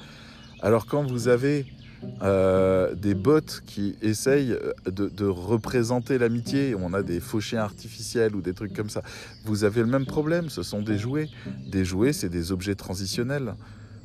Alors 0.61 0.87
quand 0.87 1.03
vous 1.03 1.27
avez 1.27 1.67
euh, 2.21 2.95
des 2.95 3.13
bots 3.13 3.61
qui 3.65 3.95
essayent 4.01 4.57
de, 4.85 5.09
de 5.09 5.25
représenter 5.25 6.17
l'amitié, 6.17 6.75
on 6.75 6.93
a 6.93 7.03
des 7.03 7.19
faux 7.19 7.39
chiens 7.39 7.61
artificiels 7.61 8.35
ou 8.35 8.41
des 8.41 8.53
trucs 8.53 8.73
comme 8.73 8.89
ça, 8.89 9.03
vous 9.45 9.63
avez 9.63 9.81
le 9.81 9.87
même 9.87 10.05
problème, 10.05 10.49
ce 10.49 10.63
sont 10.63 10.81
des 10.81 10.97
jouets. 10.97 11.29
Des 11.67 11.85
jouets, 11.85 12.13
c'est 12.13 12.29
des 12.29 12.51
objets 12.51 12.75
transitionnels. 12.75 13.53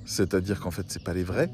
C'est-à-dire 0.05 0.61
qu'en 0.61 0.71
fait, 0.71 0.87
c'est 0.89 1.03
pas 1.03 1.15
les 1.15 1.25
vrais, 1.25 1.51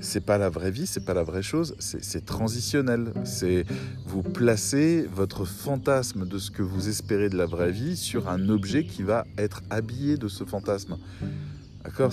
c'est 0.00 0.24
pas 0.24 0.38
la 0.38 0.48
vraie 0.48 0.70
vie, 0.70 0.86
c'est 0.86 1.04
pas 1.04 1.14
la 1.14 1.22
vraie 1.22 1.42
chose, 1.42 1.74
c'est 1.78 2.24
transitionnel. 2.24 3.12
C'est 3.24 3.64
vous 4.06 4.22
placez 4.22 5.06
votre 5.12 5.44
fantasme 5.44 6.26
de 6.26 6.38
ce 6.38 6.50
que 6.50 6.62
vous 6.62 6.88
espérez 6.88 7.28
de 7.28 7.36
la 7.36 7.46
vraie 7.46 7.72
vie 7.72 7.96
sur 7.96 8.28
un 8.28 8.48
objet 8.48 8.84
qui 8.84 9.02
va 9.02 9.26
être 9.36 9.62
habillé 9.70 10.16
de 10.16 10.28
ce 10.28 10.44
fantasme. 10.44 10.98
D'accord 11.84 12.12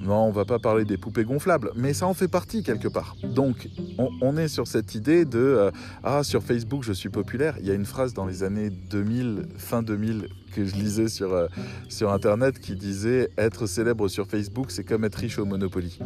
non, 0.00 0.26
on 0.26 0.30
va 0.30 0.44
pas 0.44 0.58
parler 0.58 0.84
des 0.84 0.96
poupées 0.96 1.24
gonflables, 1.24 1.72
mais 1.74 1.92
ça 1.92 2.06
en 2.06 2.14
fait 2.14 2.28
partie 2.28 2.62
quelque 2.62 2.88
part. 2.88 3.16
Donc, 3.22 3.68
on, 3.98 4.36
est 4.36 4.48
sur 4.48 4.66
cette 4.68 4.94
idée 4.94 5.24
de 5.24 5.38
euh, 5.38 5.70
ah 6.04 6.22
sur 6.22 6.42
Facebook 6.42 6.84
je 6.84 6.92
suis 6.92 7.08
populaire. 7.08 7.56
Il 7.60 7.66
y 7.66 7.70
a 7.70 7.74
une 7.74 7.84
phrase 7.84 8.14
dans 8.14 8.26
les 8.26 8.42
années 8.42 8.70
2000, 8.70 9.48
fin 9.56 9.82
2000 9.82 10.28
que 10.54 10.64
je 10.64 10.74
lisais 10.76 11.08
sur 11.08 11.32
euh, 11.32 11.48
sur 11.88 12.12
internet 12.12 12.60
qui 12.60 12.76
disait 12.76 13.30
être 13.36 13.66
célèbre 13.66 14.08
sur 14.08 14.26
Facebook 14.26 14.70
c'est 14.70 14.84
comme 14.84 15.04
être 15.04 15.16
riche 15.16 15.38
au 15.38 15.44
Monopoly. 15.44 15.98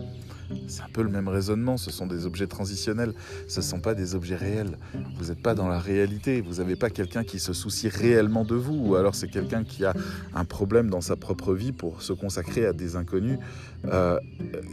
C'est 0.69 0.83
un 0.83 0.89
peu 0.93 1.03
le 1.03 1.09
même 1.09 1.29
raisonnement, 1.29 1.77
ce 1.77 1.91
sont 1.91 2.07
des 2.07 2.27
objets 2.27 2.47
transitionnels, 2.47 3.13
ce 3.49 3.61
ne 3.61 3.65
sont 3.65 3.81
pas 3.81 3.95
des 3.95 4.15
objets 4.15 4.37
réels. 4.37 4.79
Vous 5.17 5.27
n'êtes 5.27 5.43
pas 5.43 5.55
dans 5.55 5.69
la 5.69 5.79
réalité, 5.79 6.41
vous 6.41 6.55
n'avez 6.55 6.77
pas 6.77 6.91
quelqu'un 6.91 7.25
qui 7.25 7.39
se 7.39 7.53
soucie 7.53 7.89
réellement 7.89 8.45
de 8.45 8.55
vous, 8.55 8.75
ou 8.75 8.97
alors 8.97 9.15
c'est 9.15 9.29
quelqu'un 9.29 9.65
qui 9.65 9.85
a 9.85 9.95
un 10.35 10.45
problème 10.45 10.89
dans 10.91 11.01
sa 11.01 11.17
propre 11.17 11.55
vie 11.55 11.73
pour 11.73 12.03
se 12.03 12.13
consacrer 12.13 12.67
à 12.67 12.73
des 12.73 12.97
inconnus 12.97 13.39
euh, 13.87 14.19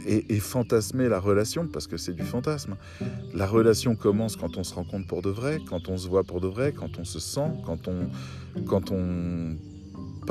et, 0.06 0.34
et, 0.34 0.38
fantasmer 0.38 1.08
la 1.08 1.18
relation, 1.18 1.66
parce 1.66 1.86
que 1.86 1.96
c'est 1.96 2.14
du 2.14 2.22
fantasme. 2.22 2.76
La 3.34 3.46
relation 3.46 3.96
commence 3.96 4.36
quand 4.36 4.56
on 4.56 4.64
se 4.64 4.74
rencontre 4.74 5.06
pour 5.06 5.22
de 5.22 5.30
vrai, 5.30 5.58
quand 5.68 5.88
on 5.88 5.96
se 5.96 6.08
voit 6.08 6.24
pour 6.24 6.40
de 6.40 6.46
vrai, 6.46 6.72
quand 6.72 6.98
on 6.98 7.04
se 7.04 7.18
sent, 7.18 7.50
quand 7.64 7.88
on, 7.88 8.08
quand 8.66 8.90
on 8.92 9.56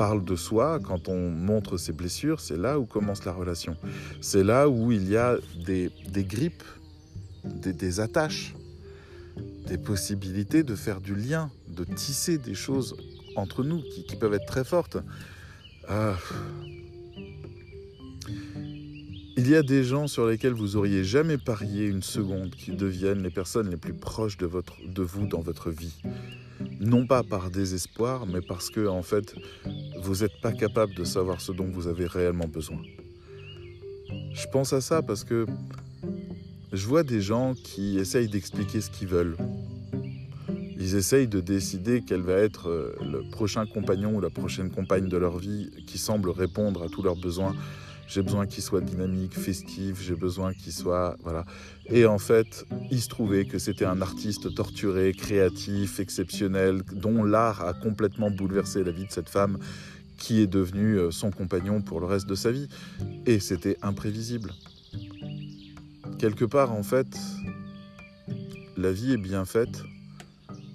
parle 0.00 0.24
de 0.24 0.34
soi, 0.34 0.80
quand 0.82 1.10
on 1.10 1.30
montre 1.30 1.76
ses 1.76 1.92
blessures, 1.92 2.40
c'est 2.40 2.56
là 2.56 2.78
où 2.80 2.86
commence 2.86 3.26
la 3.26 3.34
relation. 3.34 3.76
C'est 4.22 4.42
là 4.42 4.66
où 4.66 4.92
il 4.92 5.06
y 5.06 5.18
a 5.18 5.36
des, 5.66 5.90
grippes, 6.24 6.64
des, 7.44 8.00
attaches, 8.00 8.54
des 9.66 9.76
possibilités 9.76 10.62
de 10.62 10.74
faire 10.74 11.02
du 11.02 11.14
lien, 11.14 11.50
de 11.68 11.84
tisser 11.84 12.38
des 12.38 12.54
choses 12.54 12.96
entre 13.36 13.62
nous 13.62 13.82
qui, 14.08 14.16
peuvent 14.16 14.32
être 14.32 14.46
très 14.46 14.64
fortes. 14.64 14.96
Ah. 15.86 16.16
Il 19.36 19.50
y 19.50 19.54
a 19.54 19.62
des 19.62 19.84
gens 19.84 20.06
sur 20.06 20.26
lesquels 20.26 20.54
vous 20.54 20.76
auriez 20.76 21.04
jamais 21.04 21.36
parié 21.36 21.84
une 21.84 22.02
seconde 22.02 22.54
qui 22.54 22.70
deviennent 22.70 23.22
les 23.22 23.28
personnes 23.28 23.68
les 23.68 23.76
plus 23.76 23.92
proches 23.92 24.38
de, 24.38 24.46
votre, 24.46 24.76
de 24.82 25.02
vous 25.02 25.26
dans 25.26 25.40
votre 25.40 25.70
vie 25.70 25.98
non 26.80 27.06
pas 27.06 27.22
par 27.22 27.50
désespoir, 27.50 28.26
mais 28.26 28.40
parce 28.40 28.70
que 28.70 28.86
en 28.86 29.02
fait, 29.02 29.34
vous 30.02 30.22
n'êtes 30.22 30.40
pas 30.40 30.52
capable 30.52 30.94
de 30.94 31.04
savoir 31.04 31.40
ce 31.40 31.52
dont 31.52 31.66
vous 31.66 31.86
avez 31.86 32.06
réellement 32.06 32.48
besoin. 32.48 32.80
Je 34.32 34.46
pense 34.48 34.72
à 34.72 34.80
ça 34.80 35.02
parce 35.02 35.24
que 35.24 35.46
je 36.72 36.86
vois 36.86 37.02
des 37.02 37.20
gens 37.20 37.54
qui 37.54 37.98
essayent 37.98 38.28
d'expliquer 38.28 38.80
ce 38.80 38.90
qu'ils 38.90 39.08
veulent. 39.08 39.36
Ils 40.78 40.94
essayent 40.94 41.28
de 41.28 41.40
décider 41.40 42.02
quel 42.06 42.22
va 42.22 42.34
être 42.34 42.68
euh, 42.68 42.96
le 43.02 43.28
prochain 43.30 43.66
compagnon 43.66 44.14
ou 44.14 44.20
la 44.20 44.30
prochaine 44.30 44.70
compagne 44.70 45.08
de 45.08 45.16
leur 45.18 45.36
vie 45.36 45.70
qui 45.86 45.98
semble 45.98 46.30
répondre 46.30 46.82
à 46.82 46.88
tous 46.88 47.02
leurs 47.02 47.16
besoins 47.16 47.54
j'ai 48.10 48.22
besoin 48.22 48.46
qu'il 48.46 48.62
soit 48.62 48.80
dynamique, 48.80 49.38
festif, 49.38 50.02
j'ai 50.02 50.16
besoin 50.16 50.52
qu'il 50.52 50.72
soit... 50.72 51.16
Voilà. 51.22 51.44
Et 51.86 52.06
en 52.06 52.18
fait, 52.18 52.66
il 52.90 53.00
se 53.00 53.08
trouvait 53.08 53.44
que 53.44 53.58
c'était 53.58 53.84
un 53.84 54.02
artiste 54.02 54.52
torturé, 54.52 55.12
créatif, 55.12 56.00
exceptionnel, 56.00 56.82
dont 56.92 57.22
l'art 57.22 57.64
a 57.64 57.72
complètement 57.72 58.30
bouleversé 58.30 58.82
la 58.82 58.90
vie 58.90 59.06
de 59.06 59.12
cette 59.12 59.28
femme 59.28 59.58
qui 60.18 60.40
est 60.40 60.48
devenue 60.48 60.98
euh, 60.98 61.10
son 61.12 61.30
compagnon 61.30 61.80
pour 61.82 62.00
le 62.00 62.06
reste 62.06 62.28
de 62.28 62.34
sa 62.34 62.50
vie. 62.50 62.68
Et 63.26 63.38
c'était 63.38 63.76
imprévisible. 63.80 64.52
Quelque 66.18 66.44
part, 66.44 66.72
en 66.72 66.82
fait, 66.82 67.16
la 68.76 68.90
vie 68.90 69.12
est 69.12 69.22
bien 69.22 69.44
faite 69.44 69.84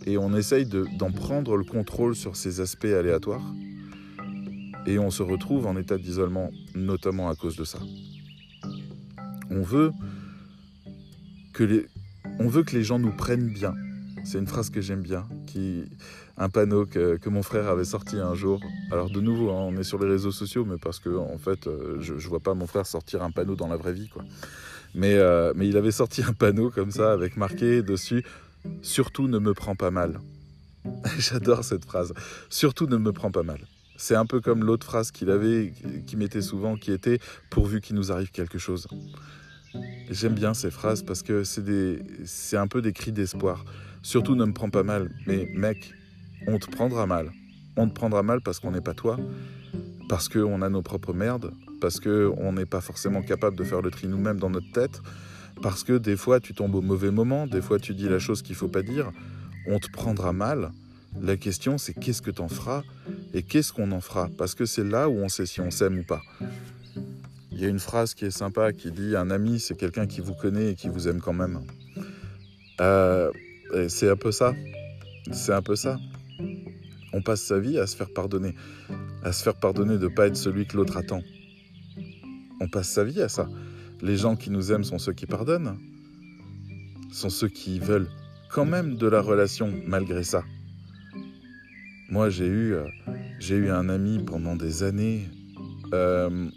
et 0.05 0.17
on 0.17 0.33
essaye 0.35 0.65
d'en 0.65 1.11
prendre 1.11 1.57
le 1.57 1.65
contrôle 1.65 2.15
sur 2.15 2.37
ces 2.37 2.61
aspects 2.61 2.85
aléatoires 2.85 3.43
et 4.85 4.99
on 4.99 5.09
se 5.09 5.23
retrouve 5.23 5.65
en 5.65 5.77
état 5.77 5.97
d'isolement, 5.97 6.51
notamment 6.73 7.29
à 7.29 7.35
cause 7.35 7.55
de 7.55 7.63
ça. 7.63 7.79
On 9.49 9.61
veut 9.61 9.91
que 11.53 11.63
les, 11.63 11.85
on 12.39 12.47
veut 12.47 12.63
que 12.63 12.75
les 12.75 12.83
gens 12.83 12.99
nous 12.99 13.11
prennent 13.11 13.49
bien. 13.49 13.73
C'est 14.23 14.39
une 14.39 14.47
phrase 14.47 14.69
que 14.69 14.81
j'aime 14.81 15.01
bien, 15.01 15.27
qui, 15.45 15.85
un 16.37 16.49
panneau 16.49 16.85
que, 16.85 17.29
mon 17.29 17.43
frère 17.43 17.67
avait 17.67 17.85
sorti 17.85 18.17
un 18.17 18.33
jour. 18.33 18.59
Alors 18.91 19.09
de 19.09 19.21
nouveau, 19.21 19.51
hein, 19.51 19.67
on 19.67 19.77
est 19.77 19.83
sur 19.83 19.99
les 19.99 20.09
réseaux 20.09 20.31
sociaux, 20.31 20.65
mais 20.65 20.77
parce 20.77 20.99
que 20.99 21.09
en 21.09 21.37
fait, 21.37 21.67
euh, 21.67 21.97
je, 22.01 22.13
ne 22.13 22.19
vois 22.19 22.39
pas 22.39 22.53
mon 22.53 22.67
frère 22.67 22.85
sortir 22.85 23.23
un 23.23 23.31
panneau 23.31 23.55
dans 23.55 23.67
la 23.67 23.77
vraie 23.77 23.93
vie, 23.93 24.09
quoi. 24.09 24.23
Mais, 24.95 25.13
euh, 25.15 25.53
mais 25.55 25.67
il 25.67 25.77
avait 25.77 25.91
sorti 25.91 26.23
un 26.23 26.33
panneau 26.33 26.71
comme 26.71 26.89
ça 26.89 27.11
avec 27.11 27.35
marqué 27.35 27.83
dessus 27.83 28.23
"Surtout 28.81 29.27
ne 29.27 29.39
me 29.39 29.53
prends 29.53 29.75
pas 29.75 29.91
mal". 29.91 30.19
J'adore 31.19 31.63
cette 31.63 31.85
phrase. 31.85 32.13
Surtout 32.49 32.87
ne 32.87 32.97
me 32.97 33.11
prends 33.11 33.31
pas 33.31 33.43
mal. 33.43 33.59
C'est 33.97 34.15
un 34.15 34.25
peu 34.25 34.41
comme 34.41 34.63
l'autre 34.63 34.85
phrase 34.85 35.11
qu'il 35.11 35.29
avait, 35.29 35.73
qui 36.05 36.17
mettait 36.17 36.41
souvent, 36.41 36.75
qui 36.75 36.91
était 36.91 37.19
pourvu 37.49 37.81
qu'il 37.81 37.95
nous 37.95 38.11
arrive 38.11 38.31
quelque 38.31 38.57
chose. 38.57 38.87
J'aime 40.09 40.33
bien 40.33 40.53
ces 40.53 40.71
phrases 40.71 41.03
parce 41.03 41.21
que 41.23 41.43
c'est 41.43 42.57
un 42.57 42.67
peu 42.67 42.81
des 42.81 42.93
cris 42.93 43.11
d'espoir. 43.11 43.65
Surtout 44.01 44.35
ne 44.35 44.45
me 44.45 44.53
prends 44.53 44.69
pas 44.69 44.83
mal, 44.83 45.11
mais 45.25 45.49
mec, 45.53 45.93
on 46.47 46.59
te 46.59 46.69
prendra 46.69 47.07
mal. 47.07 47.31
On 47.77 47.87
te 47.87 47.93
prendra 47.93 48.23
mal 48.23 48.41
parce 48.41 48.59
qu'on 48.59 48.71
n'est 48.71 48.81
pas 48.81 48.93
toi, 48.93 49.17
parce 50.07 50.29
qu'on 50.29 50.61
a 50.61 50.69
nos 50.69 50.81
propres 50.81 51.13
merdes, 51.13 51.51
parce 51.81 51.99
qu'on 51.99 52.53
n'est 52.53 52.65
pas 52.65 52.81
forcément 52.81 53.21
capable 53.21 53.57
de 53.57 53.63
faire 53.63 53.81
le 53.81 53.91
tri 53.91 54.07
nous-mêmes 54.07 54.39
dans 54.39 54.49
notre 54.49 54.71
tête, 54.71 55.01
parce 55.61 55.83
que 55.83 55.97
des 55.97 56.15
fois 56.15 56.39
tu 56.39 56.53
tombes 56.53 56.75
au 56.75 56.81
mauvais 56.81 57.11
moment, 57.11 57.47
des 57.47 57.61
fois 57.61 57.79
tu 57.79 57.93
dis 57.93 58.07
la 58.07 58.19
chose 58.19 58.41
qu'il 58.41 58.55
faut 58.55 58.67
pas 58.67 58.83
dire. 58.83 59.11
On 59.67 59.79
te 59.79 59.89
prendra 59.91 60.31
mal 60.31 60.71
la 61.21 61.37
question, 61.37 61.77
c'est 61.77 61.93
qu'est-ce 61.93 62.21
que 62.21 62.31
t'en 62.31 62.47
feras 62.47 62.83
et 63.33 63.43
qu'est-ce 63.43 63.73
qu'on 63.73 63.91
en 63.91 64.01
fera? 64.01 64.29
Parce 64.37 64.55
que 64.55 64.65
c'est 64.65 64.83
là 64.83 65.09
où 65.09 65.13
on 65.13 65.29
sait 65.29 65.45
si 65.45 65.61
on 65.61 65.71
s'aime 65.71 65.99
ou 65.99 66.03
pas. 66.03 66.21
Il 67.51 67.61
y 67.61 67.65
a 67.65 67.69
une 67.69 67.79
phrase 67.79 68.13
qui 68.13 68.25
est 68.25 68.31
sympa 68.31 68.73
qui 68.73 68.91
dit 68.91 69.15
Un 69.15 69.31
ami, 69.31 69.59
c'est 69.59 69.77
quelqu'un 69.77 70.07
qui 70.07 70.19
vous 70.19 70.33
connaît 70.33 70.71
et 70.71 70.75
qui 70.75 70.89
vous 70.89 71.07
aime 71.07 71.21
quand 71.21 71.33
même. 71.33 71.61
Euh, 72.81 73.31
c'est 73.87 74.09
un 74.09 74.17
peu 74.17 74.31
ça. 74.31 74.53
C'est 75.31 75.53
un 75.53 75.61
peu 75.61 75.75
ça. 75.75 75.97
On 77.13 77.21
passe 77.21 77.41
sa 77.41 77.57
vie 77.57 77.79
à 77.79 77.87
se 77.87 77.95
faire 77.95 78.09
pardonner. 78.13 78.55
À 79.23 79.31
se 79.31 79.41
faire 79.41 79.55
pardonner 79.55 79.97
de 79.97 80.09
ne 80.09 80.13
pas 80.13 80.27
être 80.27 80.35
celui 80.35 80.67
que 80.67 80.75
l'autre 80.75 80.97
attend. 80.97 81.21
On 82.59 82.67
passe 82.67 82.89
sa 82.89 83.05
vie 83.05 83.21
à 83.21 83.29
ça. 83.29 83.47
Les 84.01 84.17
gens 84.17 84.35
qui 84.35 84.49
nous 84.49 84.73
aiment 84.73 84.83
sont 84.83 84.99
ceux 84.99 85.13
qui 85.13 85.25
pardonnent. 85.25 85.77
Sont 87.13 87.29
ceux 87.29 87.47
qui 87.47 87.79
veulent 87.79 88.09
quand 88.49 88.65
même 88.65 88.97
de 88.97 89.07
la 89.07 89.21
relation 89.21 89.71
malgré 89.87 90.23
ça. 90.23 90.43
Moi, 92.09 92.29
j'ai 92.29 92.45
eu, 92.45 92.73
euh, 92.75 92.85
j'ai 93.39 93.55
eu 93.55 93.71
un 93.71 93.89
ami 93.89 94.19
pendant 94.19 94.55
des 94.55 94.83
années. 94.83 95.27
Euh, 95.93 96.49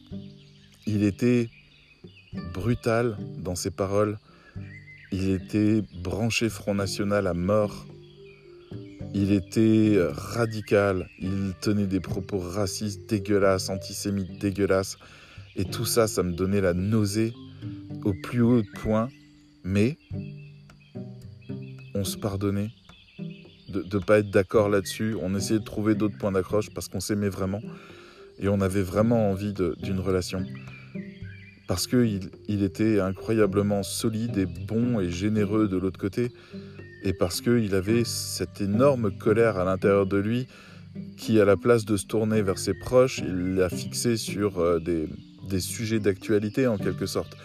il 0.87 1.03
était 1.03 1.49
brutal 2.53 3.17
dans 3.39 3.55
ses 3.55 3.71
paroles. 3.71 4.19
Il 5.11 5.31
était 5.31 5.83
branché 6.03 6.51
Front 6.51 6.75
National 6.75 7.27
à 7.27 7.33
mort. 7.33 7.87
Il 9.15 9.33
était 9.33 9.97
radical. 10.11 11.09
Il 11.19 11.55
tenait 11.63 11.87
des 11.87 12.01
propos 12.01 12.39
racistes 12.39 13.09
dégueulasses, 13.09 13.71
antisémites 13.71 14.39
dégueulasses. 14.39 14.99
Et 15.57 15.65
tout 15.65 15.87
ça, 15.87 16.07
ça 16.07 16.23
me 16.23 16.33
donnait 16.33 16.61
la 16.61 16.75
nausée 16.75 17.33
au 18.05 18.13
plus 18.13 18.43
haut 18.43 18.63
point. 18.83 19.09
Mais 19.65 19.97
on 21.95 22.05
se 22.05 22.19
pardonnait 22.19 22.71
de 23.69 23.85
ne 23.97 24.03
pas 24.03 24.19
être 24.19 24.31
d'accord 24.31 24.69
là-dessus. 24.69 25.17
On 25.21 25.35
essayait 25.35 25.61
de 25.61 25.65
trouver 25.65 25.95
d'autres 25.95 26.17
points 26.19 26.33
d'accroche 26.33 26.71
parce 26.71 26.89
qu'on 26.89 27.01
s'aimait 27.01 27.29
vraiment 27.29 27.61
et 28.41 28.49
on 28.49 28.61
avait 28.61 28.83
vraiment 28.83 29.31
envie 29.31 29.53
d'une 29.53 30.01
relation. 30.01 30.45
Parce 31.67 31.87
qu'il 31.87 32.31
il 32.49 32.63
était 32.63 33.01
incroyablement 33.01 33.83
solide 33.83 34.39
et 34.39 34.47
bon 34.47 35.01
et 35.01 35.11
généreux 35.11 35.69
de 35.69 35.77
l'autre 35.77 35.99
côté. 35.99 36.33
Et 37.03 37.13
parce 37.13 37.41
qu'il 37.41 37.75
avait 37.75 38.05
cette 38.05 38.61
énorme 38.61 39.17
colère 39.17 39.59
à 39.59 39.65
l'intérieur 39.65 40.07
de 40.07 40.17
lui 40.17 40.49
qui, 41.17 41.41
à 41.41 41.45
la 41.45 41.57
place 41.57 41.85
de 41.85 41.97
se 41.97 42.07
tourner 42.07 42.43
vers 42.43 42.59
ses 42.59 42.75
proches, 42.75 43.19
il 43.19 43.55
l'a 43.55 43.69
fixé 43.69 44.17
sur 44.17 44.59
euh, 44.59 44.81
des, 44.81 45.09
des 45.49 45.61
sujets 45.61 46.01
d'actualité 46.01 46.67
en 46.67 46.77
quelque 46.77 47.07
sorte. 47.07 47.37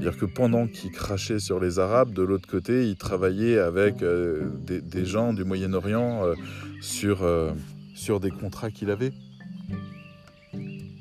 C'est-à-dire 0.00 0.20
que 0.20 0.26
pendant 0.26 0.68
qu'il 0.68 0.92
crachait 0.92 1.40
sur 1.40 1.58
les 1.58 1.80
Arabes, 1.80 2.12
de 2.12 2.22
l'autre 2.22 2.48
côté, 2.48 2.88
il 2.88 2.94
travaillait 2.94 3.58
avec 3.58 4.00
euh, 4.02 4.48
des, 4.64 5.04
gens 5.04 5.32
du 5.32 5.42
Moyen-Orient 5.42 6.24
euh, 6.24 6.34
sur, 6.80 7.24
euh, 7.24 7.50
sur 7.96 8.20
des 8.20 8.30
contrats 8.30 8.70
qu'il 8.70 8.90
avait. 8.90 9.12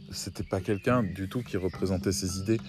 C'était 0.10 0.41
pas 0.41 0.62
quelqu'un 0.62 1.03
du 1.03 1.29
tout 1.29 1.43
qui 1.43 1.57
représentait 1.57 2.12
ses 2.12 2.39
idées. 2.39 2.60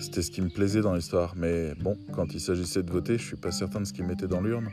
C'était 0.00 0.22
ce 0.22 0.32
qui 0.32 0.42
me 0.42 0.48
plaisait 0.48 0.80
dans 0.80 0.96
l'histoire. 0.96 1.34
Mais 1.36 1.76
bon, 1.76 1.96
quand 2.14 2.34
il 2.34 2.40
s'agissait 2.40 2.82
de 2.82 2.90
voter, 2.90 3.16
je 3.16 3.24
suis 3.24 3.36
pas 3.36 3.52
certain 3.52 3.80
de 3.80 3.84
ce 3.84 3.92
qu'il 3.92 4.04
mettait 4.04 4.26
dans 4.26 4.40
l'urne. 4.40 4.70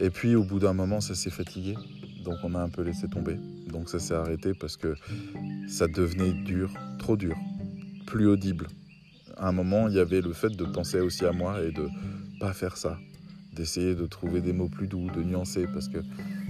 Et 0.00 0.10
puis 0.10 0.34
au 0.34 0.42
bout 0.42 0.58
d'un 0.58 0.72
moment, 0.72 1.00
ça 1.00 1.14
s'est 1.14 1.30
fatigué. 1.30 1.76
Donc 2.24 2.38
on 2.42 2.56
a 2.56 2.60
un 2.60 2.68
peu 2.68 2.82
laissé 2.82 3.06
tomber. 3.06 3.36
Donc 3.68 3.88
ça 3.88 4.00
s'est 4.00 4.14
arrêté 4.14 4.54
parce 4.58 4.76
que 4.76 4.96
ça 5.68 5.86
devenait 5.86 6.32
dur, 6.32 6.74
trop 6.98 7.16
dur, 7.16 7.36
plus 8.06 8.26
audible 8.26 8.66
à 9.40 9.48
un 9.48 9.52
moment, 9.52 9.88
il 9.88 9.94
y 9.94 9.98
avait 9.98 10.20
le 10.20 10.32
fait 10.32 10.50
de 10.50 10.64
penser 10.64 11.00
aussi 11.00 11.24
à 11.24 11.32
moi 11.32 11.62
et 11.62 11.72
de 11.72 11.88
pas 12.38 12.52
faire 12.52 12.76
ça, 12.76 12.98
d'essayer 13.54 13.94
de 13.94 14.06
trouver 14.06 14.42
des 14.42 14.52
mots 14.52 14.68
plus 14.68 14.86
doux, 14.86 15.08
de 15.10 15.22
nuancer, 15.22 15.66
parce 15.72 15.88
que 15.88 15.98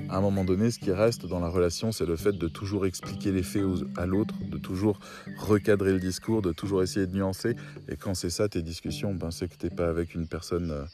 À 0.09 0.16
un 0.16 0.20
moment 0.20 0.44
donné, 0.44 0.72
ce 0.72 0.81
qui 0.81 0.90
reste 0.90 1.26
dans 1.26 1.38
la 1.38 1.46
relation, 1.48 1.92
c'est 1.92 2.05
le 2.05 2.16
fait 2.16 2.33
de 2.33 2.48
toujours 2.48 2.85
expliquer 2.85 3.31
les 3.31 3.44
faits 3.44 3.62
à 3.96 4.07
l'autre, 4.07 4.35
de 4.44 4.59
toujours 4.59 4.98
recadrer 5.38 5.92
le 5.92 6.00
discours, 6.00 6.42
de 6.42 6.50
toujours 6.53 6.83
essayer 6.83 7.07
de 7.07 7.14
nuancer. 7.14 7.55
Et 7.88 7.94
quand 7.94 8.14
c'est 8.16 8.31
ça, 8.31 8.48
tes 8.48 8.61
discussions, 8.61 9.14
ben, 9.14 9.31
c'est 9.31 9.46
que 9.46 9.57
tu 9.57 9.66
n'es 9.66 9.70
pas 9.70 9.88
avec 9.88 10.16
une 10.16 10.26
personne 10.26 10.72
euh, 10.72 10.85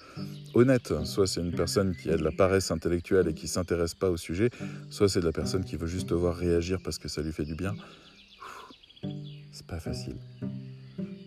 honnête. 0.53 0.93
Soit 1.05 1.27
c'est 1.27 1.41
une 1.41 1.55
personne 1.55 1.97
qui 1.97 2.11
a 2.11 2.19
de 2.19 2.23
la 2.23 2.31
paresse 2.31 2.71
intellectuelle 2.71 3.29
et 3.29 3.33
qui 3.33 3.49
s'intéresse 3.49 3.95
pas 3.95 4.11
au 4.11 4.19
sujet, 4.19 4.51
soit 4.91 5.09
c'est 5.09 5.21
de 5.21 5.27
la 5.27 5.33
personne 5.33 5.65
qui 5.65 5.77
veut 5.77 5.87
juste 5.87 6.11
te 6.11 6.15
voir 6.15 6.37
réagir 6.37 6.79
parce 6.85 6.99
que 6.99 7.09
ça 7.09 7.23
lui 7.23 7.33
fait 7.33 7.47
du 7.47 7.55
bien. 7.55 7.75
C'est 9.51 9.67
pas 9.67 9.81
facile. 9.81 10.17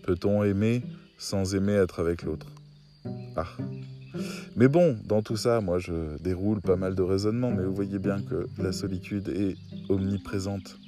Peut-on 0.09 0.43
aimer 0.43 0.81
sans 1.19 1.53
aimer 1.53 1.73
être 1.73 1.99
avec 1.99 2.23
l'autre? 2.23 2.47
Ah. 3.35 3.45
Mais 4.55 4.67
bon, 4.67 4.97
dans 5.05 5.21
tout 5.21 5.37
ça, 5.37 5.61
moi 5.61 5.77
je 5.77 6.17
déroule 6.19 6.61
pas 6.61 6.77
mal 6.77 6.95
de 6.95 7.03
raisonnements, 7.03 7.51
mais 7.51 7.63
vous 7.63 7.75
voyez 7.75 7.99
bien 7.99 8.19
que 8.19 8.47
la 8.57 8.71
solitude 8.71 9.27
est 9.27 9.55
omniprésente. 9.87 10.79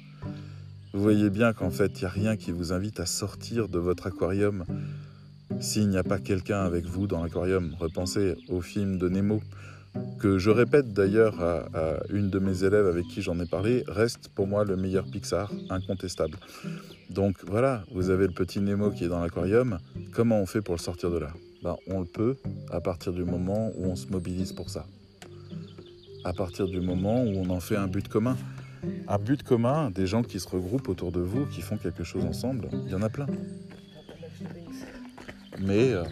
Vous 0.92 1.00
voyez 1.00 1.30
bien 1.30 1.52
qu'en 1.52 1.70
fait, 1.70 2.00
il 2.00 2.00
n'y 2.00 2.06
a 2.06 2.08
rien 2.08 2.36
qui 2.36 2.50
vous 2.50 2.72
invite 2.72 2.98
à 2.98 3.06
sortir 3.06 3.68
de 3.68 3.78
votre 3.78 4.08
aquarium 4.08 4.64
s'il 5.60 5.88
n'y 5.88 5.98
a 5.98 6.02
pas 6.02 6.18
quelqu'un 6.18 6.64
avec 6.64 6.86
vous 6.86 7.06
dans 7.06 7.22
l'aquarium. 7.22 7.76
Repensez 7.78 8.34
au 8.48 8.60
film 8.60 8.98
de 8.98 9.08
Nemo, 9.08 9.40
que 10.18 10.38
je 10.38 10.50
répète 10.50 10.92
d'ailleurs 10.92 11.40
à, 11.40 12.00
une 12.10 12.30
de 12.30 12.38
mes 12.38 12.64
élèves 12.64 12.86
avec 12.86 13.06
qui 13.08 13.22
j'en 13.22 13.38
ai 13.40 13.46
parlé, 13.46 13.84
reste 13.88 14.28
pour 14.28 14.46
moi 14.46 14.64
le 14.64 14.76
meilleur 14.76 15.04
Pixar, 15.04 15.52
incontestable. 15.70 16.38
Donc 17.10 17.36
voilà, 17.46 17.84
vous 17.92 18.10
avez 18.10 18.26
le 18.26 18.32
petit 18.32 18.60
Nemo 18.60 18.90
qui 18.90 19.04
est 19.04 19.08
dans 19.08 19.20
l'aquarium, 19.20 19.78
comment 20.12 20.40
on 20.40 20.46
fait 20.46 20.62
pour 20.62 20.74
le 20.74 20.80
sortir 20.80 21.10
de 21.10 21.18
là? 21.18 21.32
Ben, 21.62 21.76
On 21.86 22.00
le 22.00 22.06
peut 22.06 22.36
à 22.70 22.80
partir 22.80 23.12
du 23.12 23.24
moment 23.24 23.70
où 23.76 23.86
on 23.86 23.96
se 23.96 24.06
mobilise 24.08 24.52
pour 24.52 24.70
ça. 24.70 24.86
À 26.24 26.32
partir 26.32 26.66
du 26.66 26.80
moment 26.80 27.24
où 27.24 27.32
on 27.36 27.50
en 27.50 27.60
fait 27.60 27.76
un 27.76 27.88
but 27.88 28.08
commun. 28.08 28.36
Un 29.06 29.18
but 29.18 29.42
commun, 29.42 29.90
des 29.90 30.06
gens 30.06 30.22
qui 30.22 30.40
se 30.40 30.48
regroupent 30.48 30.88
autour 30.88 31.12
de 31.12 31.20
vous, 31.20 31.46
qui 31.46 31.60
font 31.60 31.76
quelque 31.76 32.02
chose 32.04 32.24
ensemble, 32.24 32.68
il 32.84 32.90
y 32.90 32.94
en 32.94 33.02
a 33.02 33.08
plein. 33.08 33.26
Mais 35.60 35.92
euh, 35.92 36.04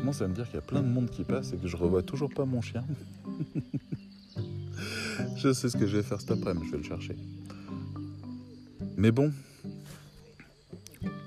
commence 0.00 0.22
à 0.22 0.28
me 0.28 0.34
dire 0.34 0.46
qu'il 0.46 0.54
y 0.54 0.58
a 0.58 0.62
plein 0.62 0.80
de 0.80 0.88
monde 0.88 1.10
qui 1.10 1.24
passe 1.24 1.52
et 1.52 1.58
que 1.58 1.68
je 1.68 1.76
revois 1.76 2.02
toujours 2.02 2.30
pas 2.30 2.46
mon 2.46 2.62
chien. 2.62 2.82
je 5.36 5.52
sais 5.52 5.68
ce 5.68 5.76
que 5.76 5.86
je 5.86 5.98
vais 5.98 6.02
faire 6.02 6.18
cet 6.18 6.30
après-midi, 6.30 6.66
je 6.66 6.72
vais 6.72 6.78
le 6.78 6.84
chercher. 6.84 7.16
Mais 8.96 9.10
bon, 9.10 9.30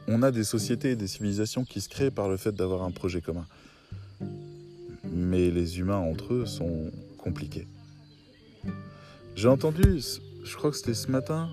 on 0.07 0.23
a 0.23 0.31
des 0.31 0.43
sociétés 0.43 0.91
et 0.91 0.95
des 0.95 1.07
civilisations 1.07 1.63
qui 1.65 1.81
se 1.81 1.89
créent 1.89 2.09
par 2.09 2.29
le 2.29 2.37
fait 2.37 2.51
d'avoir 2.51 2.81
un 2.81 2.89
projet 2.89 3.21
commun. 3.21 3.45
Mais 5.11 5.51
les 5.51 5.77
humains 5.77 5.97
entre 5.97 6.33
eux 6.33 6.45
sont 6.47 6.89
compliqués. 7.19 7.67
J'ai 9.35 9.49
entendu, 9.49 10.01
je 10.43 10.55
crois 10.55 10.71
que 10.71 10.77
c'était 10.77 10.95
ce 10.95 11.11
matin, 11.11 11.47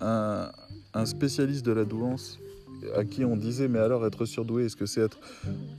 un, 0.00 0.50
un 0.94 1.04
spécialiste 1.04 1.66
de 1.66 1.72
la 1.72 1.84
douance 1.84 2.38
à 2.96 3.04
qui 3.04 3.24
on 3.24 3.36
disait 3.36 3.68
mais 3.68 3.78
alors 3.78 4.06
être 4.06 4.24
surdoué 4.24 4.66
est-ce 4.66 4.76
que 4.76 4.86
c'est 4.86 5.00
être 5.00 5.18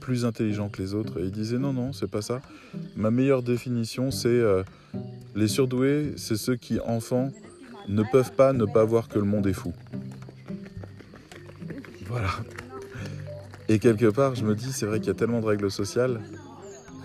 plus 0.00 0.24
intelligent 0.24 0.68
que 0.68 0.82
les 0.82 0.94
autres? 0.94 1.20
Et 1.20 1.24
il 1.24 1.30
disait 1.30 1.58
non 1.58 1.72
non 1.72 1.92
c'est 1.92 2.10
pas 2.10 2.22
ça. 2.22 2.40
Ma 2.96 3.10
meilleure 3.10 3.42
définition 3.42 4.10
c'est 4.10 4.28
euh, 4.28 4.62
les 5.34 5.48
surdoués 5.48 6.14
c'est 6.16 6.36
ceux 6.36 6.56
qui 6.56 6.80
enfants 6.80 7.30
ne 7.88 8.02
peuvent 8.10 8.32
pas 8.32 8.52
ne 8.52 8.64
pas 8.64 8.84
voir 8.84 9.08
que 9.08 9.18
le 9.18 9.24
monde 9.24 9.46
est 9.46 9.52
fou. 9.52 9.72
Voilà. 12.06 12.30
Et 13.68 13.78
quelque 13.78 14.06
part 14.06 14.34
je 14.34 14.44
me 14.44 14.54
dis 14.54 14.72
c'est 14.72 14.86
vrai 14.86 14.98
qu'il 14.98 15.08
y 15.08 15.12
a 15.12 15.14
tellement 15.14 15.40
de 15.40 15.46
règles 15.46 15.70
sociales 15.70 16.20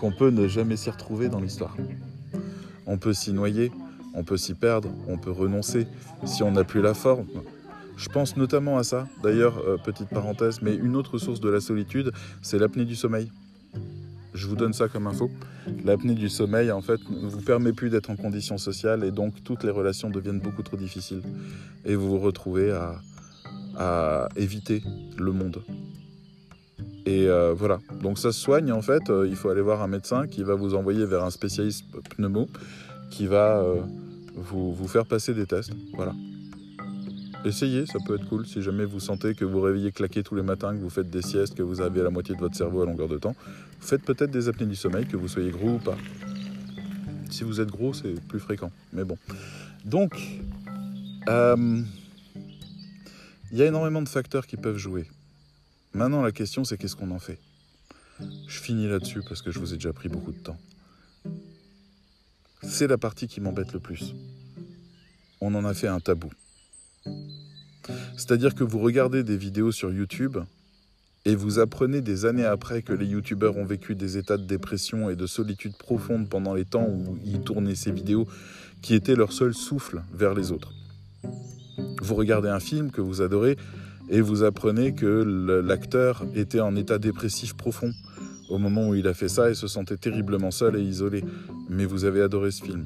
qu'on 0.00 0.12
peut 0.12 0.30
ne 0.30 0.48
jamais 0.48 0.76
s'y 0.76 0.90
retrouver 0.90 1.28
dans 1.28 1.40
l'histoire. 1.40 1.76
On 2.86 2.98
peut 2.98 3.14
s'y 3.14 3.32
noyer 3.32 3.70
on 4.14 4.24
peut 4.24 4.36
s'y 4.36 4.54
perdre 4.54 4.90
on 5.08 5.18
peut 5.18 5.30
renoncer. 5.30 5.86
Si 6.24 6.42
on 6.42 6.52
n'a 6.52 6.64
plus 6.64 6.82
la 6.82 6.94
forme 6.94 7.26
je 8.02 8.08
pense 8.08 8.36
notamment 8.36 8.78
à 8.78 8.82
ça. 8.82 9.06
D'ailleurs, 9.22 9.58
euh, 9.58 9.76
petite 9.76 10.08
parenthèse, 10.08 10.60
mais 10.60 10.74
une 10.74 10.96
autre 10.96 11.18
source 11.18 11.40
de 11.40 11.48
la 11.48 11.60
solitude, 11.60 12.10
c'est 12.42 12.58
l'apnée 12.58 12.84
du 12.84 12.96
sommeil. 12.96 13.30
Je 14.34 14.48
vous 14.48 14.56
donne 14.56 14.72
ça 14.72 14.88
comme 14.88 15.06
info. 15.06 15.30
L'apnée 15.84 16.14
du 16.14 16.28
sommeil, 16.28 16.72
en 16.72 16.80
fait, 16.80 16.98
ne 17.08 17.28
vous 17.28 17.42
permet 17.42 17.72
plus 17.72 17.90
d'être 17.90 18.10
en 18.10 18.16
condition 18.16 18.58
sociale 18.58 19.04
et 19.04 19.12
donc 19.12 19.44
toutes 19.44 19.62
les 19.62 19.70
relations 19.70 20.10
deviennent 20.10 20.40
beaucoup 20.40 20.64
trop 20.64 20.76
difficiles. 20.76 21.22
Et 21.84 21.94
vous 21.94 22.08
vous 22.10 22.18
retrouvez 22.18 22.72
à, 22.72 24.28
éviter 24.36 24.82
le 25.16 25.32
monde. 25.32 25.62
Et 27.06 27.28
euh, 27.28 27.54
voilà, 27.56 27.78
donc 28.00 28.18
ça 28.18 28.32
se 28.32 28.40
soigne 28.40 28.70
en 28.72 28.82
fait. 28.82 29.10
Euh, 29.10 29.26
il 29.28 29.34
faut 29.34 29.48
aller 29.48 29.60
voir 29.60 29.80
un 29.82 29.88
médecin 29.88 30.26
qui 30.26 30.42
va 30.42 30.54
vous 30.54 30.74
envoyer 30.74 31.04
vers 31.04 31.24
un 31.24 31.30
spécialiste 31.30 31.84
pneumo 32.16 32.48
qui 33.10 33.26
va 33.26 33.64
vous, 34.34 34.72
vous 34.72 34.88
faire 34.88 35.06
passer 35.06 35.34
des 35.34 35.46
tests. 35.46 35.72
Voilà. 35.94 36.14
Essayez, 37.44 37.86
ça 37.86 37.98
peut 38.06 38.14
être 38.14 38.28
cool. 38.28 38.46
Si 38.46 38.62
jamais 38.62 38.84
vous 38.84 39.00
sentez 39.00 39.34
que 39.34 39.44
vous 39.44 39.60
réveillez 39.60 39.90
claqué 39.90 40.22
tous 40.22 40.36
les 40.36 40.42
matins, 40.42 40.76
que 40.76 40.80
vous 40.80 40.90
faites 40.90 41.10
des 41.10 41.22
siestes, 41.22 41.54
que 41.54 41.62
vous 41.62 41.80
avez 41.80 42.02
la 42.02 42.10
moitié 42.10 42.36
de 42.36 42.40
votre 42.40 42.54
cerveau 42.54 42.82
à 42.82 42.86
longueur 42.86 43.08
de 43.08 43.18
temps, 43.18 43.34
faites 43.80 44.02
peut-être 44.02 44.30
des 44.30 44.48
apnées 44.48 44.66
du 44.66 44.76
sommeil, 44.76 45.06
que 45.06 45.16
vous 45.16 45.26
soyez 45.26 45.50
gros 45.50 45.70
ou 45.74 45.78
pas. 45.78 45.96
Si 47.30 47.42
vous 47.42 47.60
êtes 47.60 47.70
gros, 47.70 47.94
c'est 47.94 48.20
plus 48.28 48.38
fréquent. 48.38 48.70
Mais 48.92 49.02
bon. 49.02 49.18
Donc, 49.84 50.14
euh, 51.28 51.82
il 53.50 53.58
y 53.58 53.62
a 53.62 53.66
énormément 53.66 54.02
de 54.02 54.08
facteurs 54.08 54.46
qui 54.46 54.56
peuvent 54.56 54.78
jouer. 54.78 55.06
Maintenant, 55.94 56.22
la 56.22 56.32
question, 56.32 56.62
c'est 56.62 56.76
qu'est-ce 56.76 56.94
qu'on 56.94 57.10
en 57.10 57.18
fait? 57.18 57.38
Je 58.46 58.60
finis 58.60 58.86
là-dessus 58.86 59.20
parce 59.28 59.42
que 59.42 59.50
je 59.50 59.58
vous 59.58 59.74
ai 59.74 59.76
déjà 59.76 59.92
pris 59.92 60.08
beaucoup 60.08 60.30
de 60.30 60.38
temps. 60.38 60.58
C'est 62.62 62.86
la 62.86 62.98
partie 62.98 63.26
qui 63.26 63.40
m'embête 63.40 63.72
le 63.72 63.80
plus. 63.80 64.14
On 65.40 65.52
en 65.56 65.64
a 65.64 65.74
fait 65.74 65.88
un 65.88 65.98
tabou. 65.98 66.30
C'est-à-dire 68.16 68.54
que 68.54 68.64
vous 68.64 68.78
regardez 68.78 69.22
des 69.22 69.36
vidéos 69.36 69.72
sur 69.72 69.92
YouTube 69.92 70.38
et 71.24 71.34
vous 71.34 71.58
apprenez 71.58 72.00
des 72.00 72.24
années 72.24 72.44
après 72.44 72.82
que 72.82 72.92
les 72.92 73.06
youtubeurs 73.06 73.56
ont 73.56 73.64
vécu 73.64 73.94
des 73.94 74.16
états 74.16 74.36
de 74.36 74.44
dépression 74.44 75.08
et 75.10 75.16
de 75.16 75.26
solitude 75.26 75.76
profonde 75.76 76.28
pendant 76.28 76.54
les 76.54 76.64
temps 76.64 76.88
où 76.88 77.18
ils 77.24 77.40
tournaient 77.40 77.74
ces 77.74 77.92
vidéos 77.92 78.26
qui 78.80 78.94
étaient 78.94 79.14
leur 79.14 79.32
seul 79.32 79.54
souffle 79.54 80.02
vers 80.12 80.34
les 80.34 80.50
autres. 80.50 80.72
Vous 82.00 82.14
regardez 82.14 82.48
un 82.48 82.60
film 82.60 82.90
que 82.90 83.00
vous 83.00 83.22
adorez 83.22 83.56
et 84.10 84.20
vous 84.20 84.42
apprenez 84.42 84.94
que 84.94 85.62
l'acteur 85.64 86.24
était 86.34 86.60
en 86.60 86.74
état 86.74 86.98
dépressif 86.98 87.54
profond 87.54 87.92
au 88.48 88.58
moment 88.58 88.88
où 88.88 88.94
il 88.94 89.06
a 89.06 89.14
fait 89.14 89.28
ça 89.28 89.50
et 89.50 89.54
se 89.54 89.68
sentait 89.68 89.96
terriblement 89.96 90.50
seul 90.50 90.76
et 90.76 90.82
isolé. 90.82 91.24
Mais 91.70 91.86
vous 91.86 92.04
avez 92.04 92.20
adoré 92.20 92.50
ce 92.50 92.64
film. 92.64 92.84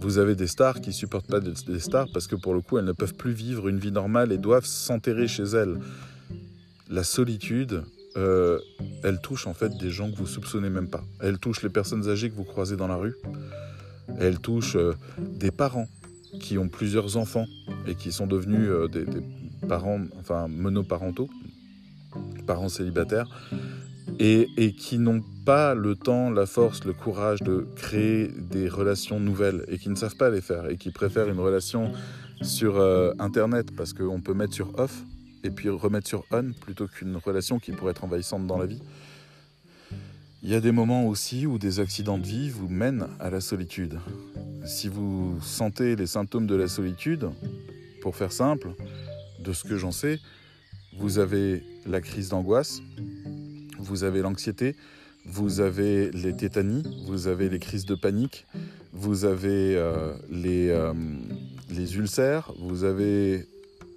Vous 0.00 0.16
avez 0.16 0.34
des 0.34 0.46
stars 0.46 0.80
qui 0.80 0.92
supportent 0.92 1.26
pas 1.26 1.40
des 1.40 1.78
stars 1.78 2.08
parce 2.12 2.26
que 2.26 2.34
pour 2.34 2.54
le 2.54 2.62
coup, 2.62 2.78
elles 2.78 2.86
ne 2.86 2.92
peuvent 2.92 3.14
plus 3.14 3.32
vivre 3.32 3.68
une 3.68 3.78
vie 3.78 3.92
normale 3.92 4.32
et 4.32 4.38
doivent 4.38 4.64
s'enterrer 4.64 5.28
chez 5.28 5.42
elles. 5.42 5.78
La 6.88 7.04
solitude, 7.04 7.82
euh, 8.16 8.58
elle 9.04 9.20
touche 9.20 9.46
en 9.46 9.52
fait 9.52 9.76
des 9.76 9.90
gens 9.90 10.10
que 10.10 10.16
vous 10.16 10.26
soupçonnez 10.26 10.70
même 10.70 10.88
pas. 10.88 11.04
Elle 11.20 11.38
touche 11.38 11.62
les 11.62 11.68
personnes 11.68 12.08
âgées 12.08 12.30
que 12.30 12.34
vous 12.34 12.44
croisez 12.44 12.76
dans 12.76 12.88
la 12.88 12.96
rue. 12.96 13.14
Elle 14.18 14.38
touche 14.38 14.74
euh, 14.76 14.94
des 15.18 15.50
parents 15.50 15.88
qui 16.40 16.56
ont 16.56 16.68
plusieurs 16.68 17.18
enfants 17.18 17.46
et 17.86 17.94
qui 17.94 18.10
sont 18.10 18.26
devenus 18.26 18.68
euh, 18.70 18.88
des, 18.88 19.04
des, 19.04 19.22
parents, 19.68 20.00
enfin 20.18 20.48
monoparentaux, 20.48 21.28
parents 22.46 22.70
célibataires 22.70 23.28
et, 24.20 24.72
qui 24.72 24.98
n'ont 24.98 25.22
pas 25.46 25.74
le 25.74 25.96
temps, 25.96 26.30
la 26.30 26.44
force, 26.44 26.84
le 26.84 26.92
courage 26.92 27.40
de 27.40 27.66
créer 27.74 28.28
des 28.28 28.68
relations 28.68 29.18
nouvelles 29.18 29.64
et 29.68 29.78
qui 29.78 29.88
ne 29.88 29.94
savent 29.94 30.16
pas 30.16 30.28
les 30.28 30.42
faire 30.42 30.68
et 30.68 30.76
qui 30.76 30.90
préfèrent 30.90 31.28
une 31.28 31.40
relation 31.40 31.90
sur 32.42 32.78
euh, 32.78 33.12
Internet 33.18 33.74
parce 33.74 33.94
qu'on 33.94 34.20
peut 34.20 34.34
mettre 34.34 34.52
sur 34.52 34.78
off 34.78 35.02
et 35.42 35.50
puis 35.50 35.70
remettre 35.70 36.06
sur 36.06 36.24
on 36.32 36.52
plutôt 36.52 36.86
qu'une 36.86 37.16
relation 37.16 37.58
qui 37.58 37.72
pourrait 37.72 37.92
être 37.92 38.04
envahissante 38.04 38.46
dans 38.46 38.58
la 38.58 38.66
vie. 38.66 38.82
Il 40.42 40.50
y 40.50 40.54
a 40.54 40.60
des 40.60 40.72
moments 40.72 41.06
aussi 41.06 41.46
où 41.46 41.58
des 41.58 41.80
accidents 41.80 42.18
de 42.18 42.26
vie 42.26 42.50
vous 42.50 42.68
mènent 42.68 43.08
à 43.20 43.30
la 43.30 43.40
solitude. 43.40 43.98
Si 44.66 44.88
vous 44.88 45.38
sentez 45.40 45.96
les 45.96 46.06
symptômes 46.06 46.46
de 46.46 46.54
la 46.54 46.68
solitude, 46.68 47.30
pour 48.02 48.16
faire 48.16 48.32
simple, 48.32 48.74
de 49.38 49.52
ce 49.52 49.64
que 49.64 49.76
j'en 49.76 49.92
sais, 49.92 50.18
vous 50.98 51.18
avez 51.18 51.62
la 51.86 52.00
crise 52.00 52.30
d'angoisse, 52.30 52.80
vous 53.90 54.04
avez 54.04 54.22
l'anxiété, 54.22 54.76
vous 55.26 55.60
avez 55.60 56.12
les 56.12 56.34
tétanies, 56.34 56.84
vous 57.06 57.26
avez 57.26 57.48
les 57.48 57.58
crises 57.58 57.86
de 57.86 57.96
panique, 57.96 58.46
vous 58.92 59.24
avez 59.24 59.74
euh, 59.76 60.12
les, 60.30 60.68
euh, 60.68 60.94
les, 61.70 61.96
ulcères, 61.96 62.52
vous 62.60 62.84
avez 62.84 63.48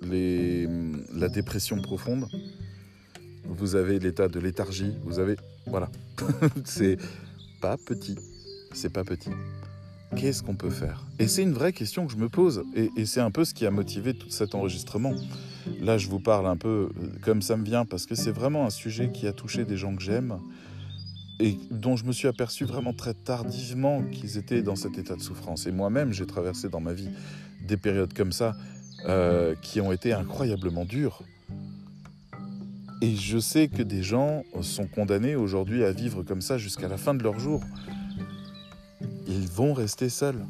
les, 0.01 0.67
la 1.13 1.29
dépression 1.29 1.79
profonde, 1.79 2.27
vous 3.45 3.75
avez 3.75 3.99
l'état 3.99 4.27
de 4.27 4.39
léthargie, 4.39 4.95
vous 5.03 5.19
avez... 5.19 5.35
Voilà. 5.67 5.91
c'est 6.65 6.97
pas 7.61 7.77
petit. 7.77 8.17
C'est 8.73 8.91
pas 8.91 9.03
petit. 9.03 9.29
Qu'est-ce 10.17 10.41
qu'on 10.41 10.55
peut 10.55 10.71
faire? 10.71 11.05
Et 11.19 11.27
c'est 11.27 11.43
une 11.43 11.53
vraie 11.53 11.73
question 11.73 12.07
que 12.07 12.13
je 12.13 12.17
me 12.17 12.29
pose. 12.29 12.63
Et, 12.75 12.89
et 12.97 13.05
c'est 13.05 13.21
un 13.21 13.31
peu 13.31 13.45
ce 13.45 13.53
qui 13.53 13.67
a 13.67 13.71
motivé 13.71 14.15
tout 14.15 14.29
cet 14.31 14.55
enregistrement. 14.55 15.13
Là, 15.81 15.97
je 15.97 16.07
vous 16.07 16.19
parle 16.19 16.47
un 16.47 16.57
peu 16.57 16.89
euh, 16.97 17.07
comme 17.21 17.41
ça 17.41 17.57
me 17.57 17.63
vient 17.63 17.85
parce 17.85 18.05
que 18.05 18.15
c'est 18.15 18.31
vraiment 18.31 18.65
un 18.65 18.69
sujet 18.69 19.11
qui 19.11 19.27
a 19.27 19.33
touché 19.33 19.65
des 19.65 19.77
gens 19.77 19.95
que 19.95 20.01
j'aime. 20.01 20.39
et 21.39 21.57
dont 21.71 21.95
je 21.95 22.05
me 22.05 22.11
suis 22.11 22.27
aperçu 22.27 22.63
vraiment 22.63 22.93
très 22.93 23.13
tardivement 23.13 24.03
qu'ils 24.03 24.37
étaient 24.37 24.61
dans 24.61 24.75
cet 24.75 24.97
état 24.97 25.15
de 25.15 25.21
souffrance. 25.21 25.65
Et 25.65 25.71
moi-même, 25.71 26.13
j'ai 26.13 26.25
traversé 26.25 26.69
dans 26.69 26.79
ma 26.79 26.93
vie 26.93 27.09
des 27.67 27.77
périodes 27.77 28.13
comme 28.13 28.31
ça 28.31 28.55
euh, 29.07 29.55
qui 29.61 29.81
ont 29.81 29.91
été 29.91 30.13
incroyablement 30.13 30.85
dures. 30.85 31.23
Et 33.01 33.15
je 33.15 33.37
sais 33.37 33.67
que 33.67 33.83
des 33.83 34.01
gens 34.03 34.43
sont 34.61 34.87
condamnés 34.87 35.35
aujourd'hui 35.35 35.83
à 35.83 35.91
vivre 35.91 36.23
comme 36.23 36.41
ça 36.41 36.57
jusqu'à 36.57 36.87
la 36.87 36.97
fin 36.97 37.13
de 37.13 37.21
leur 37.21 37.37
jour. 37.37 37.61
Ils 39.27 39.47
vont 39.47 39.73
rester 39.73 40.07
seuls. 40.07 40.45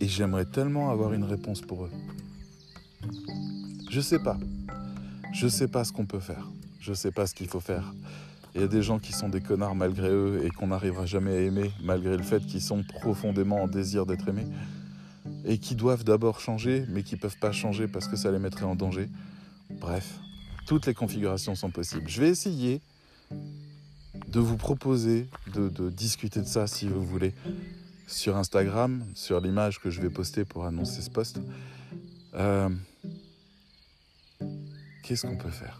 Et 0.00 0.06
j'aimerais 0.06 0.44
tellement 0.44 0.90
avoir 0.90 1.12
une 1.12 1.24
réponse 1.24 1.60
pour 1.60 1.86
eux. 1.86 1.90
Je 3.90 4.00
sais 4.00 4.20
pas. 4.20 4.38
Je 5.32 5.48
sais 5.48 5.66
pas 5.66 5.82
ce 5.82 5.92
qu'on 5.92 6.06
peut 6.06 6.20
faire. 6.20 6.48
Je 6.78 6.94
sais 6.94 7.10
pas 7.10 7.26
ce 7.26 7.34
qu'il 7.34 7.48
faut 7.48 7.58
faire. 7.58 7.92
Il 8.54 8.60
y 8.60 8.64
a 8.64 8.68
des 8.68 8.82
gens 8.82 9.00
qui 9.00 9.12
sont 9.12 9.28
des 9.28 9.40
connards 9.40 9.74
malgré 9.74 10.08
eux 10.10 10.42
et 10.44 10.50
qu'on 10.50 10.68
n'arrivera 10.68 11.06
jamais 11.06 11.32
à 11.32 11.40
aimer, 11.40 11.72
malgré 11.82 12.16
le 12.16 12.22
fait 12.22 12.46
qu'ils 12.46 12.62
sont 12.62 12.84
profondément 12.84 13.64
en 13.64 13.66
désir 13.66 14.06
d'être 14.06 14.28
aimés. 14.28 14.46
Et 15.44 15.58
qui 15.58 15.74
doivent 15.74 16.04
d'abord 16.04 16.38
changer, 16.38 16.84
mais 16.88 17.02
qui 17.02 17.16
peuvent 17.16 17.38
pas 17.38 17.50
changer 17.50 17.88
parce 17.88 18.06
que 18.06 18.14
ça 18.14 18.30
les 18.30 18.38
mettrait 18.38 18.64
en 18.64 18.76
danger. 18.76 19.08
Bref, 19.70 20.20
toutes 20.68 20.86
les 20.86 20.94
configurations 20.94 21.56
sont 21.56 21.72
possibles. 21.72 22.08
Je 22.08 22.20
vais 22.20 22.28
essayer 22.28 22.80
de 24.28 24.38
vous 24.38 24.56
proposer 24.56 25.28
de, 25.52 25.90
discuter 25.90 26.40
de 26.40 26.46
ça 26.46 26.68
si 26.68 26.86
vous 26.86 27.04
voulez 27.04 27.34
sur 28.06 28.36
Instagram, 28.36 29.04
sur 29.14 29.40
l'image 29.40 29.80
que 29.80 29.90
je 29.90 30.00
vais 30.00 30.10
poster 30.10 30.44
pour 30.44 30.64
annoncer 30.64 31.02
ce 31.02 31.10
post. 31.10 31.40
Euh, 32.34 32.68
qu'est-ce 35.02 35.26
qu'on 35.26 35.36
peut 35.36 35.50
faire? 35.50 35.78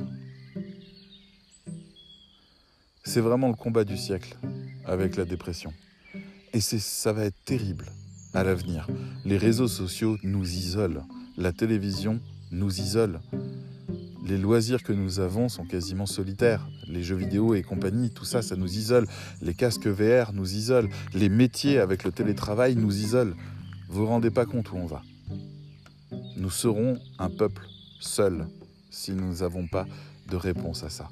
C'est 3.04 3.20
vraiment 3.20 3.48
le 3.48 3.54
combat 3.54 3.84
du 3.84 3.96
siècle 3.96 4.36
avec 4.84 5.16
la 5.16 5.24
dépression. 5.24 5.72
Et 6.52 6.60
ça 6.60 7.12
va 7.12 7.24
être 7.24 7.44
terrible 7.44 7.86
à 8.34 8.44
l'avenir. 8.44 8.86
Les 9.24 9.36
réseaux 9.36 9.68
sociaux 9.68 10.16
nous 10.22 10.48
isolent. 10.48 11.06
La 11.36 11.52
télévision 11.52 12.20
nous 12.50 12.80
isole. 12.80 13.20
Les 14.26 14.38
loisirs 14.38 14.82
que 14.82 14.92
nous 14.92 15.18
avons 15.18 15.48
sont 15.48 15.64
quasiment 15.64 16.06
solitaires. 16.06 16.68
Les 16.86 17.02
jeux 17.02 17.16
vidéo 17.16 17.54
et 17.54 17.62
compagnie, 17.62 18.10
tout 18.10 18.24
ça, 18.24 18.42
ça 18.42 18.54
nous 18.56 18.72
isole. 18.76 19.06
Les 19.42 19.54
casques 19.54 19.86
VR 19.86 20.32
nous 20.32 20.54
isolent. 20.54 20.90
Les 21.14 21.28
métiers 21.28 21.78
avec 21.78 22.04
le 22.04 22.12
télétravail 22.12 22.76
nous 22.76 22.96
isolent. 22.96 23.34
Vous 23.88 24.00
vous 24.00 24.06
rendez 24.06 24.30
pas 24.30 24.46
compte 24.46 24.70
où 24.72 24.76
on 24.76 24.86
va. 24.86 25.02
Nous 26.36 26.50
serons 26.50 26.98
un 27.18 27.30
peuple 27.30 27.66
seul 28.00 28.46
si 28.90 29.12
nous 29.12 29.38
n'avons 29.38 29.66
pas 29.66 29.86
de 30.28 30.36
réponse 30.36 30.84
à 30.84 30.90
ça. 30.90 31.08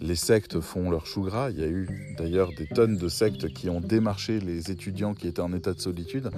Les 0.00 0.16
sectes 0.16 0.60
font 0.60 0.90
leur 0.90 1.06
chou 1.06 1.22
gras. 1.22 1.50
Il 1.50 1.60
y 1.60 1.62
a 1.62 1.68
eu 1.68 1.88
d'ailleurs 2.18 2.50
des 2.56 2.66
tonnes 2.66 2.96
de 2.96 3.08
sectes 3.08 3.52
qui 3.54 3.70
ont 3.70 3.80
démarché 3.80 4.40
les 4.40 4.72
étudiants 4.72 5.14
qui 5.14 5.28
étaient 5.28 5.40
en 5.40 5.52
état 5.52 5.72
de 5.72 5.78
solitude 5.78 6.30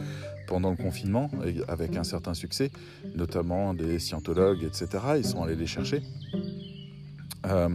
pendant 0.46 0.70
le 0.70 0.76
confinement, 0.76 1.30
avec 1.66 1.96
un 1.96 2.04
certain 2.04 2.34
succès, 2.34 2.70
notamment 3.16 3.72
des 3.72 3.98
scientologues, 3.98 4.64
etc. 4.64 4.86
Ils 5.16 5.24
sont 5.24 5.42
allés 5.42 5.56
les 5.56 5.66
chercher. 5.66 6.02
Euh, 7.46 7.70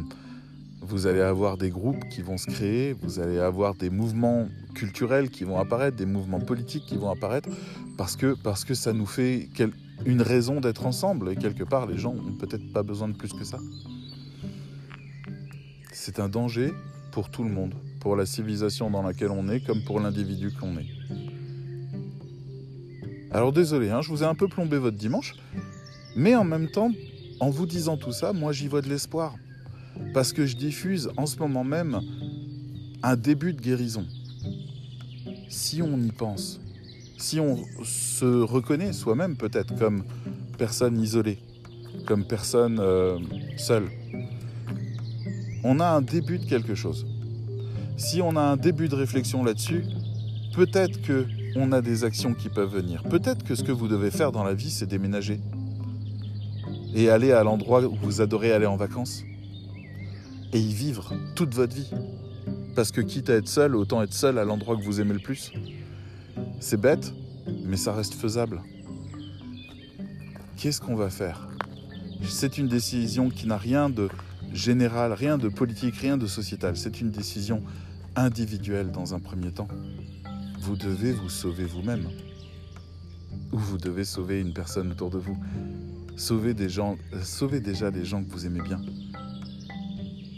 vous 0.81 1.07
allez 1.07 1.21
avoir 1.21 1.57
des 1.57 1.69
groupes 1.69 2.07
qui 2.09 2.21
vont 2.21 2.37
se 2.37 2.47
créer, 2.47 2.93
vous 2.93 3.19
allez 3.19 3.39
avoir 3.39 3.73
des 3.75 3.89
mouvements 3.89 4.47
culturels 4.75 5.29
qui 5.29 5.43
vont 5.43 5.59
apparaître, 5.59 5.97
des 5.97 6.05
mouvements 6.05 6.39
politiques 6.39 6.85
qui 6.85 6.97
vont 6.97 7.09
apparaître, 7.09 7.49
parce 7.97 8.15
que, 8.15 8.35
parce 8.43 8.63
que 8.63 8.73
ça 8.73 8.93
nous 8.93 9.05
fait 9.05 9.49
une 10.05 10.21
raison 10.21 10.61
d'être 10.61 10.85
ensemble. 10.85 11.31
Et 11.31 11.35
quelque 11.35 11.63
part, 11.63 11.85
les 11.85 11.97
gens 11.97 12.13
n'ont 12.13 12.33
peut-être 12.33 12.71
pas 12.73 12.83
besoin 12.83 13.07
de 13.07 13.15
plus 13.15 13.33
que 13.33 13.43
ça 13.43 13.59
c'est 15.99 16.19
un 16.21 16.29
danger 16.29 16.73
pour 17.11 17.29
tout 17.29 17.43
le 17.43 17.49
monde, 17.49 17.73
pour 17.99 18.15
la 18.15 18.25
civilisation 18.25 18.89
dans 18.89 19.01
laquelle 19.01 19.31
on 19.31 19.49
est, 19.49 19.59
comme 19.59 19.83
pour 19.83 19.99
l'individu 19.99 20.49
qu'on 20.51 20.77
est. 20.77 20.87
Alors 23.31 23.51
désolé, 23.51 23.89
hein, 23.89 24.01
je 24.01 24.09
vous 24.09 24.23
ai 24.23 24.25
un 24.25 24.33
peu 24.33 24.47
plombé 24.47 24.77
votre 24.77 24.95
dimanche, 24.95 25.35
mais 26.15 26.35
en 26.35 26.45
même 26.45 26.69
temps, 26.69 26.91
en 27.41 27.49
vous 27.49 27.65
disant 27.65 27.97
tout 27.97 28.13
ça, 28.13 28.31
moi 28.31 28.53
j'y 28.53 28.69
vois 28.69 28.81
de 28.81 28.87
l'espoir. 28.87 29.35
Parce 30.13 30.31
que 30.31 30.45
je 30.45 30.55
diffuse 30.55 31.11
en 31.17 31.25
ce 31.25 31.37
moment 31.37 31.65
même 31.65 31.99
un 33.03 33.17
début 33.17 33.53
de 33.53 33.61
guérison. 33.61 34.07
Si 35.49 35.81
on 35.81 36.01
y 36.01 36.11
pense, 36.11 36.61
si 37.21 37.39
on 37.39 37.57
se 37.83 38.25
reconnaît 38.25 38.93
soi-même 38.93 39.35
peut-être 39.35 39.77
comme 39.77 40.03
personne 40.57 40.99
isolée, 40.99 41.39
comme 42.05 42.25
personne 42.25 42.79
euh, 42.79 43.19
seule, 43.57 43.89
on 45.63 45.79
a 45.79 45.87
un 45.87 46.01
début 46.01 46.39
de 46.39 46.45
quelque 46.45 46.75
chose. 46.75 47.05
Si 47.97 48.21
on 48.21 48.35
a 48.35 48.41
un 48.41 48.57
début 48.57 48.87
de 48.87 48.95
réflexion 48.95 49.43
là-dessus, 49.43 49.83
peut-être 50.55 51.01
que 51.01 51.25
on 51.55 51.71
a 51.71 51.81
des 51.81 52.03
actions 52.03 52.33
qui 52.33 52.47
peuvent 52.47 52.73
venir. 52.73 53.03
Peut-être 53.03 53.43
que 53.43 53.55
ce 53.55 53.63
que 53.63 53.71
vous 53.71 53.87
devez 53.87 54.11
faire 54.11 54.31
dans 54.31 54.43
la 54.43 54.53
vie, 54.53 54.69
c'est 54.69 54.85
déménager 54.85 55.39
et 56.93 57.09
aller 57.09 57.31
à 57.31 57.43
l'endroit 57.43 57.81
où 57.83 57.95
vous 58.01 58.21
adorez 58.21 58.51
aller 58.51 58.65
en 58.65 58.77
vacances 58.77 59.23
et 60.53 60.59
y 60.59 60.73
vivre 60.73 61.13
toute 61.35 61.53
votre 61.53 61.75
vie. 61.75 61.91
Parce 62.75 62.91
que 62.91 63.01
quitte 63.01 63.29
à 63.29 63.35
être 63.35 63.47
seul, 63.47 63.75
autant 63.75 64.01
être 64.01 64.13
seul 64.13 64.37
à 64.37 64.45
l'endroit 64.45 64.77
que 64.77 64.83
vous 64.83 65.01
aimez 65.01 65.13
le 65.13 65.19
plus. 65.19 65.51
C'est 66.59 66.79
bête, 66.79 67.13
mais 67.63 67.77
ça 67.77 67.93
reste 67.93 68.13
faisable. 68.13 68.61
Qu'est-ce 70.57 70.81
qu'on 70.81 70.95
va 70.95 71.09
faire? 71.09 71.47
C'est 72.27 72.57
une 72.57 72.67
décision 72.67 73.29
qui 73.29 73.47
n'a 73.47 73.57
rien 73.57 73.89
de 73.89 74.09
général, 74.51 75.13
rien 75.13 75.37
de 75.37 75.47
politique, 75.47 75.95
rien 75.95 76.17
de 76.17 76.27
sociétal. 76.27 76.75
C'est 76.75 76.99
une 76.99 77.11
décision 77.11 77.63
individuelle 78.15 78.91
dans 78.91 79.13
un 79.13 79.19
premier 79.19 79.51
temps. 79.51 79.69
Vous 80.59 80.75
devez 80.75 81.13
vous 81.13 81.29
sauver 81.29 81.63
vous-même. 81.63 82.09
Ou 83.53 83.57
vous 83.57 83.77
devez 83.77 84.03
sauver 84.03 84.41
une 84.41 84.53
personne 84.53 84.91
autour 84.91 85.11
de 85.11 85.17
vous. 85.17 85.37
Sauvez 86.17 86.53
des 86.53 86.67
gens, 86.67 86.97
euh, 87.13 87.23
sauvez 87.23 87.61
déjà 87.61 87.89
des 87.89 88.03
gens 88.03 88.21
que 88.21 88.29
vous 88.29 88.45
aimez 88.45 88.61
bien. 88.61 88.81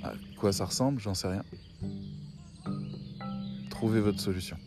À 0.03 0.13
quoi 0.37 0.53
ça 0.53 0.65
ressemble, 0.65 1.01
j'en 1.01 1.15
sais 1.15 1.29
rien. 1.29 1.43
Trouvez 3.71 4.01
votre 4.01 4.19
solution. 4.19 4.57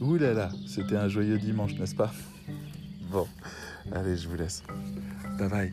Ouh 0.00 0.16
là 0.16 0.34
là, 0.34 0.50
c'était 0.66 0.96
un 0.96 1.08
joyeux 1.08 1.38
dimanche, 1.38 1.74
n'est-ce 1.74 1.94
pas? 1.94 2.12
Bon, 3.10 3.26
allez, 3.92 4.16
je 4.16 4.28
vous 4.28 4.36
laisse. 4.36 4.62
Bye 5.38 5.48
bye. 5.48 5.72